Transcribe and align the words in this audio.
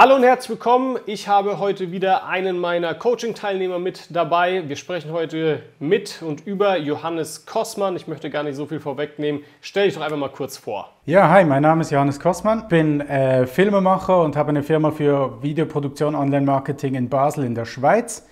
Hallo 0.00 0.14
und 0.14 0.22
herzlich 0.22 0.48
willkommen. 0.48 0.96
Ich 1.04 1.28
habe 1.28 1.58
heute 1.58 1.92
wieder 1.92 2.26
einen 2.26 2.58
meiner 2.58 2.94
Coaching-Teilnehmer 2.94 3.78
mit 3.78 4.06
dabei. 4.08 4.66
Wir 4.66 4.76
sprechen 4.76 5.12
heute 5.12 5.62
mit 5.78 6.22
und 6.22 6.46
über 6.46 6.78
Johannes 6.78 7.44
Kossmann. 7.44 7.96
Ich 7.96 8.08
möchte 8.08 8.30
gar 8.30 8.42
nicht 8.42 8.56
so 8.56 8.64
viel 8.64 8.80
vorwegnehmen. 8.80 9.42
Stell 9.60 9.84
dich 9.84 9.96
doch 9.96 10.00
einfach 10.00 10.16
mal 10.16 10.30
kurz 10.30 10.56
vor. 10.56 10.90
Ja, 11.04 11.28
hi, 11.28 11.44
mein 11.44 11.60
Name 11.60 11.82
ist 11.82 11.90
Johannes 11.90 12.18
Kossmann. 12.18 12.60
Ich 12.60 12.68
bin 12.68 13.02
äh, 13.02 13.46
Filmemacher 13.46 14.22
und 14.22 14.36
habe 14.36 14.48
eine 14.48 14.62
Firma 14.62 14.90
für 14.90 15.42
Videoproduktion, 15.42 16.14
Online-Marketing 16.14 16.94
in 16.94 17.10
Basel 17.10 17.44
in 17.44 17.54
der 17.54 17.66
Schweiz. 17.66 18.26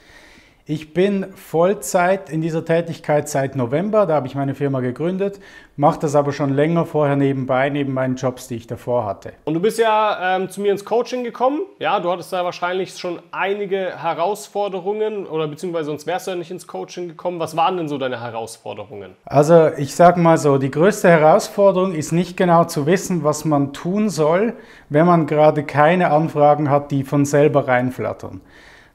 Ich 0.71 0.93
bin 0.93 1.25
Vollzeit 1.35 2.29
in 2.29 2.43
dieser 2.43 2.63
Tätigkeit 2.63 3.27
seit 3.27 3.57
November, 3.57 4.05
da 4.05 4.17
habe 4.17 4.27
ich 4.27 4.35
meine 4.35 4.55
Firma 4.55 4.81
gegründet, 4.81 5.41
mache 5.77 5.99
das 6.01 6.15
aber 6.15 6.31
schon 6.31 6.53
länger 6.53 6.85
vorher 6.85 7.17
nebenbei, 7.17 7.71
neben 7.71 7.95
meinen 7.95 8.17
Jobs, 8.17 8.49
die 8.49 8.57
ich 8.57 8.67
davor 8.67 9.07
hatte. 9.07 9.33
Und 9.47 9.55
du 9.55 9.61
bist 9.61 9.79
ja 9.79 10.37
ähm, 10.37 10.51
zu 10.51 10.61
mir 10.61 10.71
ins 10.71 10.85
Coaching 10.85 11.25
gekommen, 11.25 11.63
ja, 11.79 11.99
du 12.01 12.11
hattest 12.11 12.35
da 12.35 12.45
wahrscheinlich 12.45 12.95
schon 12.99 13.23
einige 13.31 13.97
Herausforderungen 13.97 15.25
oder 15.27 15.49
beziehungsweise 15.49 15.87
sonst 15.87 16.07
wärst 16.07 16.27
du 16.27 16.33
ja 16.33 16.37
nicht 16.37 16.51
ins 16.51 16.67
Coaching 16.67 17.09
gekommen. 17.09 17.41
Was 17.41 17.57
waren 17.57 17.79
denn 17.79 17.89
so 17.89 17.97
deine 17.97 18.21
Herausforderungen? 18.21 19.17
Also 19.25 19.71
ich 19.79 19.95
sage 19.95 20.21
mal 20.21 20.37
so, 20.37 20.59
die 20.59 20.71
größte 20.71 21.09
Herausforderung 21.09 21.95
ist 21.95 22.13
nicht 22.13 22.37
genau 22.37 22.65
zu 22.65 22.85
wissen, 22.85 23.25
was 23.25 23.47
man 23.47 23.73
tun 23.73 24.11
soll, 24.11 24.53
wenn 24.91 25.07
man 25.07 25.27
gerade 25.27 25.65
keine 25.65 26.11
Anfragen 26.11 26.69
hat, 26.69 26.91
die 26.91 27.05
von 27.05 27.25
selber 27.25 27.67
reinflattern. 27.67 28.43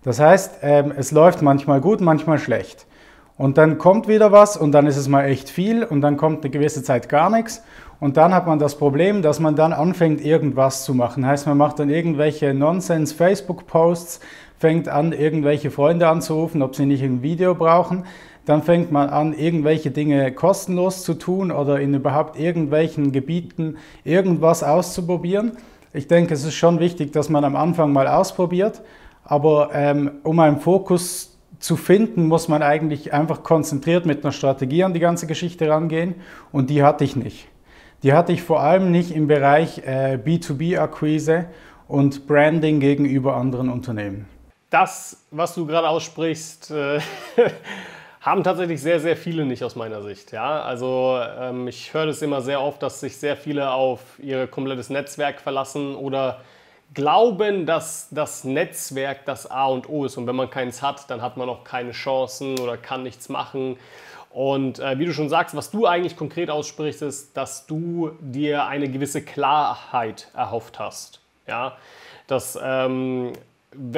Das 0.03 0.19
heißt, 0.19 0.59
ähm, 0.61 0.93
es 0.95 1.11
läuft 1.11 1.41
manchmal 1.41 1.81
gut, 1.81 2.01
manchmal 2.01 2.37
schlecht. 2.37 2.85
Und 3.37 3.57
dann 3.57 3.77
kommt 3.77 4.07
wieder 4.07 4.31
was 4.31 4.57
und 4.57 4.73
dann 4.73 4.85
ist 4.85 4.97
es 4.97 5.07
mal 5.07 5.23
echt 5.23 5.49
viel 5.49 5.83
und 5.83 6.01
dann 6.01 6.17
kommt 6.17 6.43
eine 6.43 6.51
gewisse 6.51 6.83
Zeit 6.83 7.09
gar 7.09 7.29
nichts. 7.29 7.63
Und 7.99 8.17
dann 8.17 8.33
hat 8.33 8.45
man 8.45 8.59
das 8.59 8.77
Problem, 8.77 9.21
dass 9.21 9.39
man 9.39 9.55
dann 9.55 9.71
anfängt, 9.73 10.23
irgendwas 10.23 10.83
zu 10.83 10.93
machen. 10.93 11.25
Heißt, 11.25 11.47
man 11.47 11.57
macht 11.57 11.79
dann 11.79 11.89
irgendwelche 11.89 12.53
Nonsense-Facebook-Posts, 12.53 14.19
fängt 14.59 14.89
an, 14.89 15.13
irgendwelche 15.13 15.71
Freunde 15.71 16.07
anzurufen, 16.09 16.61
ob 16.61 16.75
sie 16.75 16.85
nicht 16.85 17.01
ein 17.01 17.23
Video 17.23 17.55
brauchen. 17.55 18.03
Dann 18.45 18.61
fängt 18.61 18.91
man 18.91 19.09
an, 19.09 19.33
irgendwelche 19.33 19.89
Dinge 19.89 20.31
kostenlos 20.33 21.03
zu 21.03 21.13
tun 21.13 21.49
oder 21.49 21.79
in 21.79 21.93
überhaupt 21.93 22.37
irgendwelchen 22.37 23.13
Gebieten 23.13 23.77
irgendwas 24.03 24.63
auszuprobieren. 24.63 25.53
Ich 25.93 26.07
denke, 26.07 26.33
es 26.33 26.43
ist 26.43 26.55
schon 26.55 26.79
wichtig, 26.79 27.13
dass 27.13 27.29
man 27.29 27.45
am 27.45 27.55
Anfang 27.55 27.93
mal 27.93 28.07
ausprobiert 28.07 28.81
aber 29.23 29.71
ähm, 29.73 30.11
um 30.23 30.39
einen 30.39 30.59
Fokus 30.59 31.37
zu 31.59 31.77
finden, 31.77 32.27
muss 32.27 32.47
man 32.47 32.61
eigentlich 32.61 33.13
einfach 33.13 33.43
konzentriert 33.43 34.05
mit 34.05 34.23
einer 34.23 34.33
Strategie 34.33 34.83
an 34.83 34.93
die 34.93 34.99
ganze 34.99 35.27
Geschichte 35.27 35.69
rangehen 35.69 36.15
und 36.51 36.69
die 36.69 36.83
hatte 36.83 37.03
ich 37.03 37.15
nicht. 37.15 37.47
Die 38.03 38.11
hatte 38.11 38.33
ich 38.33 38.43
vor 38.43 38.59
allem 38.59 38.91
nicht 38.91 39.11
im 39.11 39.27
Bereich 39.27 39.79
äh, 39.79 40.19
B2B-Akquise 40.23 41.45
und 41.87 42.27
Branding 42.27 42.81
gegenüber 42.81 43.37
anderen 43.37 43.69
Unternehmen. 43.69 44.27
Das, 44.69 45.25
was 45.31 45.55
du 45.55 45.65
gerade 45.65 45.87
aussprichst, 45.87 46.71
äh, 46.71 46.99
haben 48.19 48.43
tatsächlich 48.43 48.81
sehr, 48.81 48.99
sehr 48.99 49.15
viele 49.15 49.45
nicht 49.45 49.63
aus 49.63 49.75
meiner 49.75 50.01
Sicht. 50.01 50.33
Ja? 50.33 50.63
Also 50.63 51.17
ähm, 51.39 51.67
ich 51.69 51.93
höre 51.93 52.07
das 52.07 52.21
immer 52.21 52.41
sehr 52.41 52.61
oft, 52.61 52.83
dass 52.83 52.99
sich 52.99 53.15
sehr 53.15 53.37
viele 53.37 53.71
auf 53.71 54.19
ihr 54.19 54.47
komplettes 54.47 54.89
Netzwerk 54.89 55.39
verlassen 55.39 55.95
oder 55.95 56.41
glauben, 56.93 57.65
dass 57.65 58.07
das 58.11 58.43
Netzwerk 58.43 59.25
das 59.25 59.49
A 59.49 59.67
und 59.67 59.89
O 59.89 60.05
ist 60.05 60.17
und 60.17 60.27
wenn 60.27 60.35
man 60.35 60.49
keins 60.49 60.81
hat, 60.81 61.09
dann 61.09 61.21
hat 61.21 61.37
man 61.37 61.49
auch 61.49 61.63
keine 61.63 61.91
Chancen 61.91 62.59
oder 62.59 62.77
kann 62.77 63.03
nichts 63.03 63.29
machen. 63.29 63.77
Und 64.29 64.79
äh, 64.79 64.97
wie 64.97 65.05
du 65.05 65.13
schon 65.13 65.29
sagst, 65.29 65.55
was 65.55 65.69
du 65.69 65.85
eigentlich 65.85 66.17
konkret 66.17 66.49
aussprichst, 66.49 67.03
ist, 67.03 67.37
dass 67.37 67.67
du 67.67 68.11
dir 68.19 68.65
eine 68.65 68.89
gewisse 68.89 69.23
Klarheit 69.23 70.29
erhofft 70.33 70.79
hast. 70.79 71.21
Ja, 71.47 71.77
dass 72.27 72.57
ähm, 72.61 73.33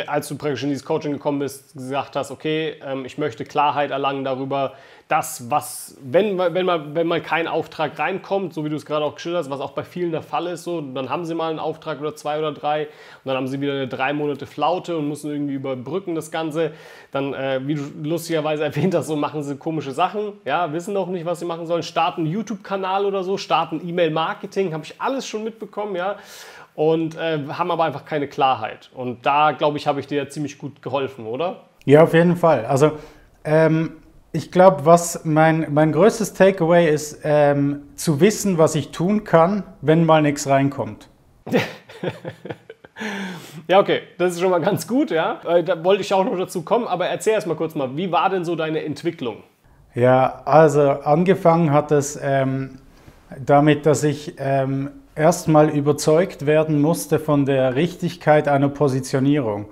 als 0.07 0.27
du 0.27 0.37
praktisch 0.37 0.63
in 0.63 0.69
dieses 0.69 0.85
Coaching 0.85 1.13
gekommen 1.13 1.39
bist, 1.39 1.73
gesagt 1.73 2.15
hast, 2.15 2.31
okay, 2.31 2.75
ähm, 2.85 3.05
ich 3.05 3.17
möchte 3.17 3.45
Klarheit 3.45 3.91
erlangen 3.91 4.23
darüber, 4.23 4.73
das, 5.07 5.51
was, 5.51 5.97
wenn, 6.01 6.37
wenn, 6.37 6.65
mal, 6.65 6.95
wenn 6.95 7.05
mal 7.05 7.21
kein 7.21 7.47
Auftrag 7.47 7.99
reinkommt, 7.99 8.55
so 8.55 8.65
wie 8.65 8.69
du 8.69 8.75
es 8.75 8.87
gerade 8.87 9.05
auch 9.05 9.13
geschildert 9.13 9.43
hast, 9.43 9.51
was 9.51 9.59
auch 9.59 9.73
bei 9.73 9.83
vielen 9.83 10.11
der 10.11 10.23
Fall 10.23 10.47
ist, 10.47 10.63
so, 10.63 10.81
dann 10.81 11.11
haben 11.11 11.25
sie 11.25 11.35
mal 11.35 11.51
einen 11.51 11.59
Auftrag 11.59 11.99
oder 11.99 12.15
zwei 12.15 12.39
oder 12.39 12.51
drei 12.51 12.85
und 12.85 13.25
dann 13.25 13.37
haben 13.37 13.47
sie 13.47 13.61
wieder 13.61 13.73
eine 13.73 13.87
drei 13.87 14.13
Monate 14.13 14.47
Flaute 14.47 14.97
und 14.97 15.07
müssen 15.07 15.29
irgendwie 15.29 15.53
überbrücken 15.53 16.15
das 16.15 16.31
Ganze. 16.31 16.71
Dann, 17.11 17.35
äh, 17.35 17.61
wie 17.65 17.75
du 17.75 17.83
lustigerweise 18.03 18.63
erwähnt 18.65 18.95
hast, 18.95 19.05
so 19.05 19.15
machen 19.15 19.43
sie 19.43 19.57
komische 19.57 19.91
Sachen, 19.91 20.33
ja, 20.43 20.73
wissen 20.73 20.97
auch 20.97 21.07
nicht, 21.07 21.25
was 21.25 21.39
sie 21.39 21.45
machen 21.45 21.67
sollen, 21.67 21.83
starten 21.83 22.21
einen 22.21 22.31
YouTube-Kanal 22.31 23.05
oder 23.05 23.23
so, 23.23 23.37
starten 23.37 23.87
E-Mail-Marketing, 23.87 24.73
habe 24.73 24.85
ich 24.85 24.99
alles 24.99 25.27
schon 25.27 25.43
mitbekommen, 25.43 25.95
ja 25.95 26.15
und 26.75 27.17
äh, 27.17 27.39
haben 27.49 27.71
aber 27.71 27.83
einfach 27.85 28.05
keine 28.05 28.27
Klarheit. 28.27 28.89
Und 28.93 29.25
da, 29.25 29.51
glaube 29.51 29.77
ich, 29.77 29.87
habe 29.87 29.99
ich 29.99 30.07
dir 30.07 30.29
ziemlich 30.29 30.57
gut 30.57 30.81
geholfen, 30.81 31.25
oder? 31.25 31.61
Ja, 31.85 32.03
auf 32.03 32.13
jeden 32.13 32.35
Fall. 32.35 32.65
Also 32.65 32.93
ähm, 33.43 33.97
ich 34.31 34.51
glaube, 34.51 34.85
was 34.85 35.23
mein, 35.23 35.67
mein 35.71 35.91
größtes 35.91 36.33
Takeaway 36.33 36.91
ist, 36.91 37.21
ähm, 37.23 37.83
zu 37.95 38.19
wissen, 38.19 38.57
was 38.57 38.75
ich 38.75 38.91
tun 38.91 39.23
kann, 39.23 39.63
wenn 39.81 40.05
mal 40.05 40.21
nichts 40.21 40.47
reinkommt. 40.47 41.07
ja, 43.67 43.79
okay, 43.79 44.01
das 44.17 44.33
ist 44.33 44.41
schon 44.41 44.49
mal 44.49 44.59
ganz 44.59 44.87
gut, 44.87 45.11
ja. 45.11 45.39
Äh, 45.47 45.63
da 45.63 45.81
wollte 45.83 46.01
ich 46.01 46.13
auch 46.13 46.25
noch 46.25 46.37
dazu 46.37 46.63
kommen, 46.63 46.87
aber 46.87 47.07
erzähl 47.07 47.33
erst 47.33 47.47
mal 47.47 47.55
kurz 47.55 47.75
mal, 47.75 47.95
wie 47.95 48.11
war 48.11 48.29
denn 48.29 48.43
so 48.43 48.55
deine 48.55 48.83
Entwicklung? 48.83 49.43
Ja, 49.93 50.41
also 50.43 50.81
angefangen 50.81 51.71
hat 51.71 51.91
es 51.91 52.19
ähm, 52.21 52.79
damit, 53.39 53.85
dass 53.85 54.03
ich 54.03 54.35
ähm, 54.37 54.89
erstmal 55.15 55.69
überzeugt 55.69 56.45
werden 56.45 56.81
musste 56.81 57.19
von 57.19 57.45
der 57.45 57.75
Richtigkeit 57.75 58.47
einer 58.47 58.69
Positionierung. 58.69 59.65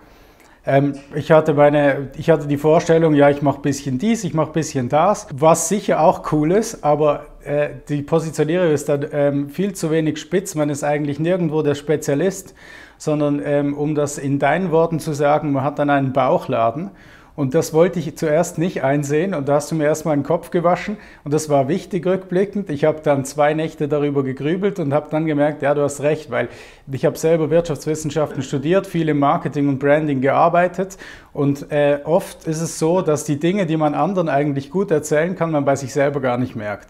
Ähm, 0.65 0.93
ich, 1.13 1.31
hatte 1.31 1.53
meine, 1.53 2.11
ich 2.15 2.29
hatte 2.29 2.47
die 2.47 2.57
Vorstellung, 2.57 3.13
ja, 3.13 3.29
ich 3.29 3.41
mache 3.41 3.57
ein 3.57 3.61
bisschen 3.61 3.99
dies, 3.99 4.23
ich 4.23 4.33
mache 4.33 4.51
ein 4.51 4.53
bisschen 4.53 4.87
das, 4.87 5.27
was 5.33 5.67
sicher 5.67 5.99
auch 5.99 6.31
cool 6.31 6.53
ist, 6.53 6.85
aber 6.85 7.25
äh, 7.43 7.69
die 7.89 8.01
Positionierung 8.01 8.71
ist 8.71 8.87
dann 8.87 9.05
ähm, 9.11 9.49
viel 9.49 9.73
zu 9.73 9.91
wenig 9.91 10.19
spitz. 10.19 10.55
Man 10.55 10.69
ist 10.69 10.85
eigentlich 10.85 11.19
nirgendwo 11.19 11.61
der 11.61 11.75
Spezialist, 11.75 12.55
sondern 12.97 13.41
ähm, 13.43 13.73
um 13.73 13.95
das 13.95 14.17
in 14.17 14.39
deinen 14.39 14.71
Worten 14.71 14.99
zu 14.99 15.11
sagen, 15.11 15.51
man 15.51 15.65
hat 15.65 15.79
dann 15.79 15.89
einen 15.89 16.13
Bauchladen 16.13 16.91
und 17.35 17.55
das 17.55 17.73
wollte 17.73 17.99
ich 17.99 18.15
zuerst 18.15 18.57
nicht 18.57 18.83
einsehen 18.83 19.33
und 19.33 19.49
da 19.49 19.55
hast 19.55 19.71
du 19.71 19.75
mir 19.75 19.85
erstmal 19.85 20.15
den 20.15 20.23
Kopf 20.23 20.51
gewaschen 20.51 20.97
und 21.23 21.33
das 21.33 21.49
war 21.49 21.67
wichtig 21.67 22.05
rückblickend. 22.05 22.69
Ich 22.69 22.85
habe 22.85 22.99
dann 23.01 23.25
zwei 23.25 23.53
Nächte 23.53 23.87
darüber 23.87 24.23
gegrübelt 24.23 24.79
und 24.79 24.93
habe 24.93 25.07
dann 25.09 25.25
gemerkt, 25.25 25.63
ja, 25.63 25.73
du 25.73 25.81
hast 25.81 26.01
recht, 26.01 26.29
weil 26.29 26.49
ich 26.91 27.05
habe 27.05 27.17
selber 27.17 27.49
Wirtschaftswissenschaften 27.49 28.43
studiert, 28.43 28.85
viel 28.85 29.09
im 29.09 29.19
Marketing 29.19 29.67
und 29.67 29.79
Branding 29.79 30.21
gearbeitet 30.21 30.97
und 31.33 31.71
äh, 31.71 31.99
oft 32.03 32.45
ist 32.45 32.61
es 32.61 32.77
so, 32.77 33.01
dass 33.01 33.23
die 33.23 33.39
Dinge, 33.39 33.65
die 33.65 33.77
man 33.77 33.95
anderen 33.95 34.29
eigentlich 34.29 34.69
gut 34.69 34.91
erzählen 34.91 35.35
kann, 35.35 35.51
man 35.51 35.65
bei 35.65 35.75
sich 35.75 35.91
selber 35.91 36.21
gar 36.21 36.37
nicht 36.37 36.55
merkt. 36.55 36.89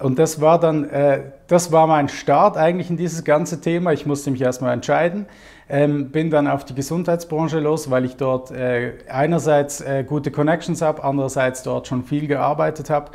Und 0.00 0.18
das 0.18 0.40
war 0.40 0.60
dann, 0.60 0.88
äh, 0.90 1.22
das 1.48 1.72
war 1.72 1.86
mein 1.86 2.08
Start 2.08 2.56
eigentlich 2.56 2.90
in 2.90 2.96
dieses 2.96 3.24
ganze 3.24 3.60
Thema. 3.60 3.92
Ich 3.92 4.06
musste 4.06 4.30
mich 4.30 4.40
erstmal 4.40 4.72
entscheiden, 4.72 5.26
ähm, 5.68 6.10
bin 6.10 6.30
dann 6.30 6.46
auf 6.46 6.64
die 6.64 6.74
Gesundheitsbranche 6.74 7.60
los, 7.60 7.90
weil 7.90 8.04
ich 8.04 8.16
dort 8.16 8.50
äh, 8.50 8.94
einerseits 9.08 9.80
äh, 9.80 10.04
gute 10.06 10.30
Connections 10.30 10.82
habe, 10.82 11.04
andererseits 11.04 11.62
dort 11.62 11.86
schon 11.86 12.04
viel 12.04 12.26
gearbeitet 12.26 12.90
habe, 12.90 13.12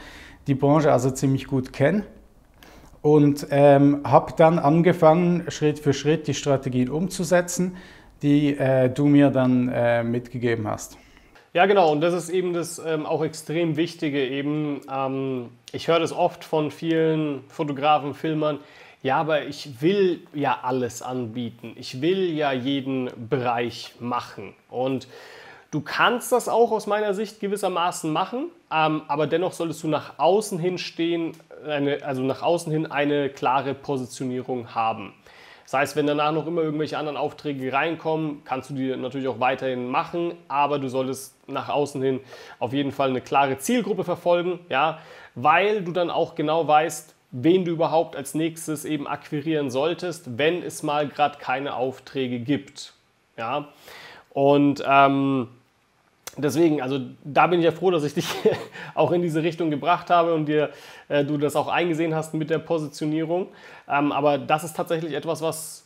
die 0.48 0.56
Branche 0.56 0.92
also 0.92 1.10
ziemlich 1.12 1.48
gut 1.48 1.74
kenne. 1.74 2.04
Und 3.02 3.48
ähm, 3.50 4.02
habe 4.06 4.34
dann 4.38 4.60
angefangen, 4.60 5.44
Schritt 5.50 5.80
für 5.80 5.94
Schritt 5.94 6.28
die 6.28 6.34
Strategien 6.34 6.90
umzusetzen, 6.90 7.76
die 8.22 8.58
äh, 8.58 8.90
du 8.90 9.08
mir 9.08 9.30
dann 9.30 9.68
äh, 9.68 10.04
mitgegeben 10.04 10.68
hast. 10.68 10.98
Ja, 11.54 11.66
genau. 11.68 11.92
Und 11.92 12.02
das 12.02 12.14
ist 12.14 12.30
eben 12.30 12.54
das 12.54 12.80
ähm, 12.80 13.06
auch 13.06 13.24
extrem 13.24 13.76
Wichtige. 13.76 14.26
Eben, 14.26 14.82
ähm, 14.92 15.50
ich 15.72 15.88
höre 15.88 16.00
das 16.00 16.12
oft 16.12 16.44
von 16.44 16.72
vielen 16.72 17.44
Fotografen, 17.48 18.14
Filmern. 18.14 18.60
Ja, 19.04 19.18
aber 19.18 19.44
ich 19.44 19.82
will 19.82 20.26
ja 20.34 20.60
alles 20.64 21.02
anbieten. 21.02 21.74
Ich 21.76 22.02
will 22.02 22.32
ja 22.32 22.54
jeden 22.54 23.10
Bereich 23.30 23.96
machen. 24.00 24.54
Und 24.70 25.10
du 25.72 25.82
kannst 25.82 26.32
das 26.32 26.48
auch 26.48 26.72
aus 26.72 26.88
meiner 26.88 27.14
Sicht 27.14 27.42
gewissermaßen 27.42 28.12
machen, 28.12 28.46
ähm, 28.72 29.02
aber 29.10 29.28
dennoch 29.28 29.52
solltest 29.52 29.84
du 29.84 29.90
nach 29.90 30.20
außen 30.20 30.58
hin 30.58 30.78
stehen, 30.78 31.34
eine, 31.68 32.02
also 32.04 32.22
nach 32.22 32.42
außen 32.42 32.72
hin 32.72 32.90
eine 32.90 33.30
klare 33.30 33.74
Positionierung 33.74 34.74
haben. 34.74 35.14
Das 35.64 35.74
heißt, 35.74 35.96
wenn 35.98 36.08
danach 36.08 36.32
noch 36.32 36.48
immer 36.48 36.62
irgendwelche 36.62 36.98
anderen 36.98 37.18
Aufträge 37.18 37.74
reinkommen, 37.74 38.44
kannst 38.46 38.70
du 38.70 38.74
die 38.74 38.96
natürlich 38.96 39.28
auch 39.28 39.42
weiterhin 39.42 39.90
machen, 39.90 40.36
aber 40.48 40.80
du 40.80 40.88
solltest 40.88 41.36
nach 41.50 41.68
außen 41.68 42.02
hin 42.02 42.22
auf 42.60 42.72
jeden 42.72 42.94
Fall 42.94 43.10
eine 43.10 43.22
klare 43.22 43.58
Zielgruppe 43.58 44.06
verfolgen, 44.06 44.60
ja, 44.70 45.00
weil 45.36 45.84
du 45.84 45.92
dann 45.92 46.10
auch 46.10 46.36
genau 46.36 46.66
weißt, 46.66 47.16
wen 47.34 47.66
du 47.66 47.72
überhaupt 47.72 48.16
als 48.16 48.36
nächstes 48.36 48.86
eben 48.86 49.08
akquirieren 49.08 49.72
solltest, 49.72 50.38
wenn 50.38 50.62
es 50.62 50.84
mal 50.84 51.08
gerade 51.08 51.40
keine 51.40 51.76
Aufträge 51.76 52.40
gibt, 52.40 52.94
ja. 53.38 53.68
Und 54.34 54.84
ähm, 54.88 55.48
deswegen, 56.38 56.82
also 56.82 57.00
da 57.24 57.48
bin 57.48 57.60
ich 57.60 57.66
ja 57.66 57.72
froh, 57.72 57.92
dass 57.92 58.04
ich 58.04 58.14
dich 58.14 58.28
auch 58.96 59.12
in 59.12 59.22
diese 59.22 59.42
Richtung 59.44 59.72
gebracht 59.72 60.10
habe 60.10 60.34
und 60.34 60.46
dir, 60.46 60.70
äh, 61.10 61.26
du 61.26 61.38
das 61.38 61.56
auch 61.56 61.68
eingesehen 61.68 62.14
hast 62.16 62.34
mit 62.36 62.50
der 62.50 62.60
Positionierung. 62.60 63.48
Ähm, 63.90 64.12
aber 64.12 64.38
das 64.38 64.64
ist 64.64 64.76
tatsächlich 64.76 65.14
etwas, 65.14 65.42
was 65.42 65.86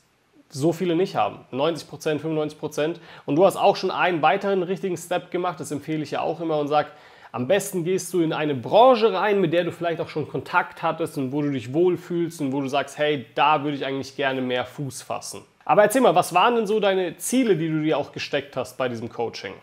so 0.50 0.72
viele 0.74 0.96
nicht 0.96 1.16
haben. 1.16 1.40
90 1.52 1.90
Prozent, 1.90 2.22
95 2.22 2.60
Prozent. 2.60 3.00
Und 3.26 3.38
du 3.38 3.46
hast 3.46 3.56
auch 3.56 3.76
schon 3.76 3.92
einen 3.92 4.22
weiteren 4.22 4.64
richtigen 4.64 4.98
Step 4.98 5.32
gemacht, 5.32 5.60
das 5.60 5.72
empfehle 5.72 6.04
ich 6.04 6.12
ja 6.12 6.22
auch 6.22 6.40
immer 6.40 6.58
und 6.60 6.68
sage, 6.68 6.90
am 7.38 7.48
besten 7.48 7.84
gehst 7.84 8.12
du 8.16 8.22
in 8.22 8.34
eine 8.34 8.56
Branche 8.56 9.14
rein, 9.14 9.40
mit 9.40 9.54
der 9.54 9.64
du 9.64 9.72
vielleicht 9.72 10.02
auch 10.02 10.10
schon 10.10 10.28
Kontakt 10.28 10.82
hattest 10.82 11.20
und 11.20 11.32
wo 11.32 11.44
du 11.44 11.52
dich 11.52 11.72
wohlfühlst 11.72 12.42
und 12.42 12.52
wo 12.52 12.62
du 12.62 12.68
sagst, 12.68 12.98
hey, 12.98 13.28
da 13.36 13.64
würde 13.64 13.78
ich 13.78 13.86
eigentlich 13.86 14.16
gerne 14.16 14.42
mehr 14.42 14.66
Fuß 14.66 15.04
fassen. 15.04 15.42
Aber 15.64 15.84
erzähl 15.84 16.02
mal, 16.02 16.16
was 16.16 16.34
waren 16.34 16.56
denn 16.56 16.66
so 16.66 16.80
deine 16.80 17.16
Ziele, 17.18 17.56
die 17.56 17.70
du 17.70 17.84
dir 17.84 18.00
auch 18.00 18.12
gesteckt 18.12 18.58
hast 18.58 18.76
bei 18.80 18.90
diesem 18.90 19.10
Coaching? 19.10 19.54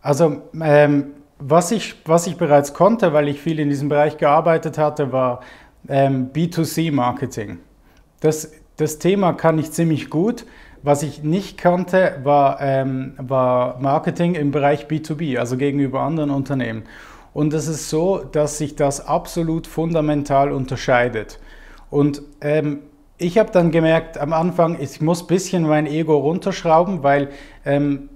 Also, 0.00 0.40
ähm, 0.58 1.16
was, 1.38 1.70
ich, 1.70 1.96
was 2.06 2.26
ich 2.26 2.38
bereits 2.38 2.72
konnte, 2.72 3.12
weil 3.12 3.28
ich 3.28 3.38
viel 3.38 3.60
in 3.60 3.68
diesem 3.68 3.90
Bereich 3.90 4.16
gearbeitet 4.16 4.78
hatte, 4.78 5.12
war 5.12 5.40
ähm, 5.86 6.30
B2C-Marketing. 6.32 7.58
Das, 8.20 8.52
das 8.78 8.98
Thema 8.98 9.34
kann 9.34 9.58
ich 9.58 9.70
ziemlich 9.70 10.08
gut. 10.08 10.46
Was 10.82 11.02
ich 11.02 11.22
nicht 11.24 11.58
kannte, 11.58 12.20
war, 12.22 12.60
ähm, 12.62 13.14
war 13.18 13.78
Marketing 13.80 14.34
im 14.34 14.50
Bereich 14.50 14.86
B2B, 14.86 15.38
also 15.38 15.58
gegenüber 15.58 16.00
anderen 16.00 16.30
Unternehmen. 16.30 16.84
Und 17.32 17.52
es 17.54 17.68
ist 17.68 17.90
so, 17.90 18.18
dass 18.18 18.58
sich 18.58 18.76
das 18.76 19.06
absolut 19.06 19.66
fundamental 19.66 20.52
unterscheidet. 20.52 21.38
Und 21.90 22.22
ähm, 22.40 22.80
ich 23.18 23.38
habe 23.38 23.50
dann 23.50 23.70
gemerkt 23.70 24.18
am 24.18 24.32
Anfang, 24.32 24.78
ich 24.80 25.00
muss 25.00 25.22
ein 25.22 25.26
bisschen 25.26 25.62
mein 25.66 25.86
Ego 25.86 26.16
runterschrauben, 26.16 27.02
weil 27.02 27.30
ähm, 27.64 28.08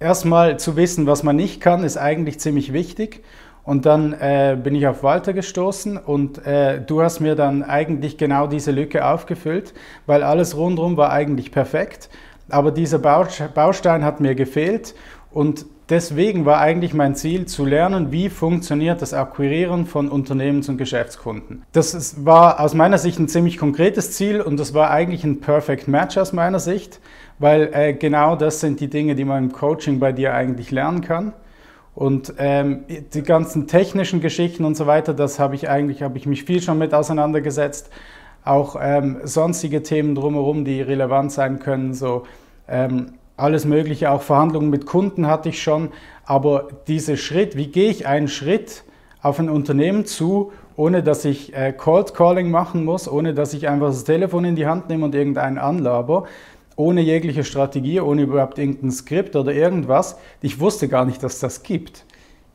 erstmal 0.00 0.58
zu 0.58 0.76
wissen, 0.76 1.06
was 1.06 1.22
man 1.22 1.36
nicht 1.36 1.60
kann, 1.60 1.84
ist 1.84 1.96
eigentlich 1.96 2.40
ziemlich 2.40 2.72
wichtig. 2.72 3.22
Und 3.64 3.84
dann 3.84 4.14
äh, 4.14 4.56
bin 4.60 4.74
ich 4.74 4.86
auf 4.86 5.02
Walter 5.02 5.34
gestoßen 5.34 5.98
und 5.98 6.44
äh, 6.46 6.80
du 6.80 7.02
hast 7.02 7.20
mir 7.20 7.34
dann 7.34 7.62
eigentlich 7.62 8.16
genau 8.16 8.46
diese 8.46 8.70
Lücke 8.70 9.06
aufgefüllt, 9.06 9.74
weil 10.06 10.22
alles 10.22 10.56
rundherum 10.56 10.96
war 10.96 11.10
eigentlich 11.10 11.52
perfekt. 11.52 12.08
Aber 12.48 12.70
dieser 12.70 12.98
Baustein 12.98 14.04
hat 14.04 14.20
mir 14.20 14.34
gefehlt 14.34 14.94
und 15.30 15.66
deswegen 15.88 16.44
war 16.44 16.60
eigentlich 16.60 16.94
mein 16.94 17.14
Ziel 17.14 17.46
zu 17.46 17.64
lernen, 17.64 18.12
wie 18.12 18.28
funktioniert 18.28 19.02
das 19.02 19.14
Akquirieren 19.14 19.86
von 19.86 20.08
Unternehmens- 20.08 20.68
und 20.68 20.78
Geschäftskunden. 20.78 21.62
Das 21.72 22.24
war 22.24 22.60
aus 22.60 22.74
meiner 22.74 22.98
Sicht 22.98 23.18
ein 23.18 23.28
ziemlich 23.28 23.58
konkretes 23.58 24.12
Ziel 24.12 24.40
und 24.40 24.58
das 24.58 24.74
war 24.74 24.90
eigentlich 24.90 25.24
ein 25.24 25.40
Perfect 25.40 25.88
Match 25.88 26.16
aus 26.18 26.32
meiner 26.32 26.58
Sicht, 26.58 27.00
weil 27.38 27.70
äh, 27.72 27.92
genau 27.92 28.36
das 28.36 28.60
sind 28.60 28.80
die 28.80 28.88
Dinge, 28.88 29.14
die 29.14 29.24
man 29.24 29.44
im 29.44 29.52
Coaching 29.52 29.98
bei 29.98 30.12
dir 30.12 30.34
eigentlich 30.34 30.70
lernen 30.70 31.00
kann. 31.00 31.32
Und 31.94 32.34
ähm, 32.38 32.84
die 33.12 33.22
ganzen 33.22 33.66
technischen 33.66 34.20
Geschichten 34.20 34.64
und 34.64 34.76
so 34.76 34.86
weiter, 34.86 35.14
das 35.14 35.40
habe 35.40 35.56
ich 35.56 35.68
eigentlich, 35.68 36.00
habe 36.00 36.16
ich 36.16 36.26
mich 36.26 36.44
viel 36.44 36.62
schon 36.62 36.78
mit 36.78 36.94
auseinandergesetzt. 36.94 37.90
Auch 38.44 38.76
ähm, 38.80 39.18
sonstige 39.24 39.82
Themen 39.82 40.14
drumherum, 40.14 40.64
die 40.64 40.80
relevant 40.80 41.32
sein 41.32 41.58
können, 41.58 41.94
so 41.94 42.24
ähm, 42.68 43.17
alles 43.38 43.64
Mögliche, 43.64 44.10
auch 44.10 44.22
Verhandlungen 44.22 44.70
mit 44.70 44.84
Kunden 44.84 45.26
hatte 45.26 45.48
ich 45.48 45.62
schon. 45.62 45.90
Aber 46.24 46.68
dieser 46.88 47.16
Schritt, 47.16 47.56
wie 47.56 47.68
gehe 47.68 47.90
ich 47.90 48.06
einen 48.06 48.28
Schritt 48.28 48.84
auf 49.22 49.38
ein 49.38 49.48
Unternehmen 49.48 50.04
zu, 50.04 50.52
ohne 50.76 51.02
dass 51.02 51.24
ich 51.24 51.54
äh, 51.54 51.72
Cold 51.72 52.14
Calling 52.14 52.50
machen 52.50 52.84
muss, 52.84 53.10
ohne 53.10 53.34
dass 53.34 53.54
ich 53.54 53.68
einfach 53.68 53.88
das 53.88 54.04
Telefon 54.04 54.44
in 54.44 54.56
die 54.56 54.66
Hand 54.66 54.88
nehme 54.88 55.06
und 55.06 55.14
irgendeinen 55.14 55.58
anlaber, 55.58 56.24
ohne 56.76 57.00
jegliche 57.00 57.42
Strategie, 57.42 58.00
ohne 58.00 58.22
überhaupt 58.22 58.58
irgendein 58.58 58.92
Skript 58.92 59.34
oder 59.34 59.52
irgendwas. 59.52 60.18
Ich 60.42 60.60
wusste 60.60 60.86
gar 60.86 61.04
nicht, 61.04 61.22
dass 61.22 61.40
das 61.40 61.62
gibt. 61.62 62.04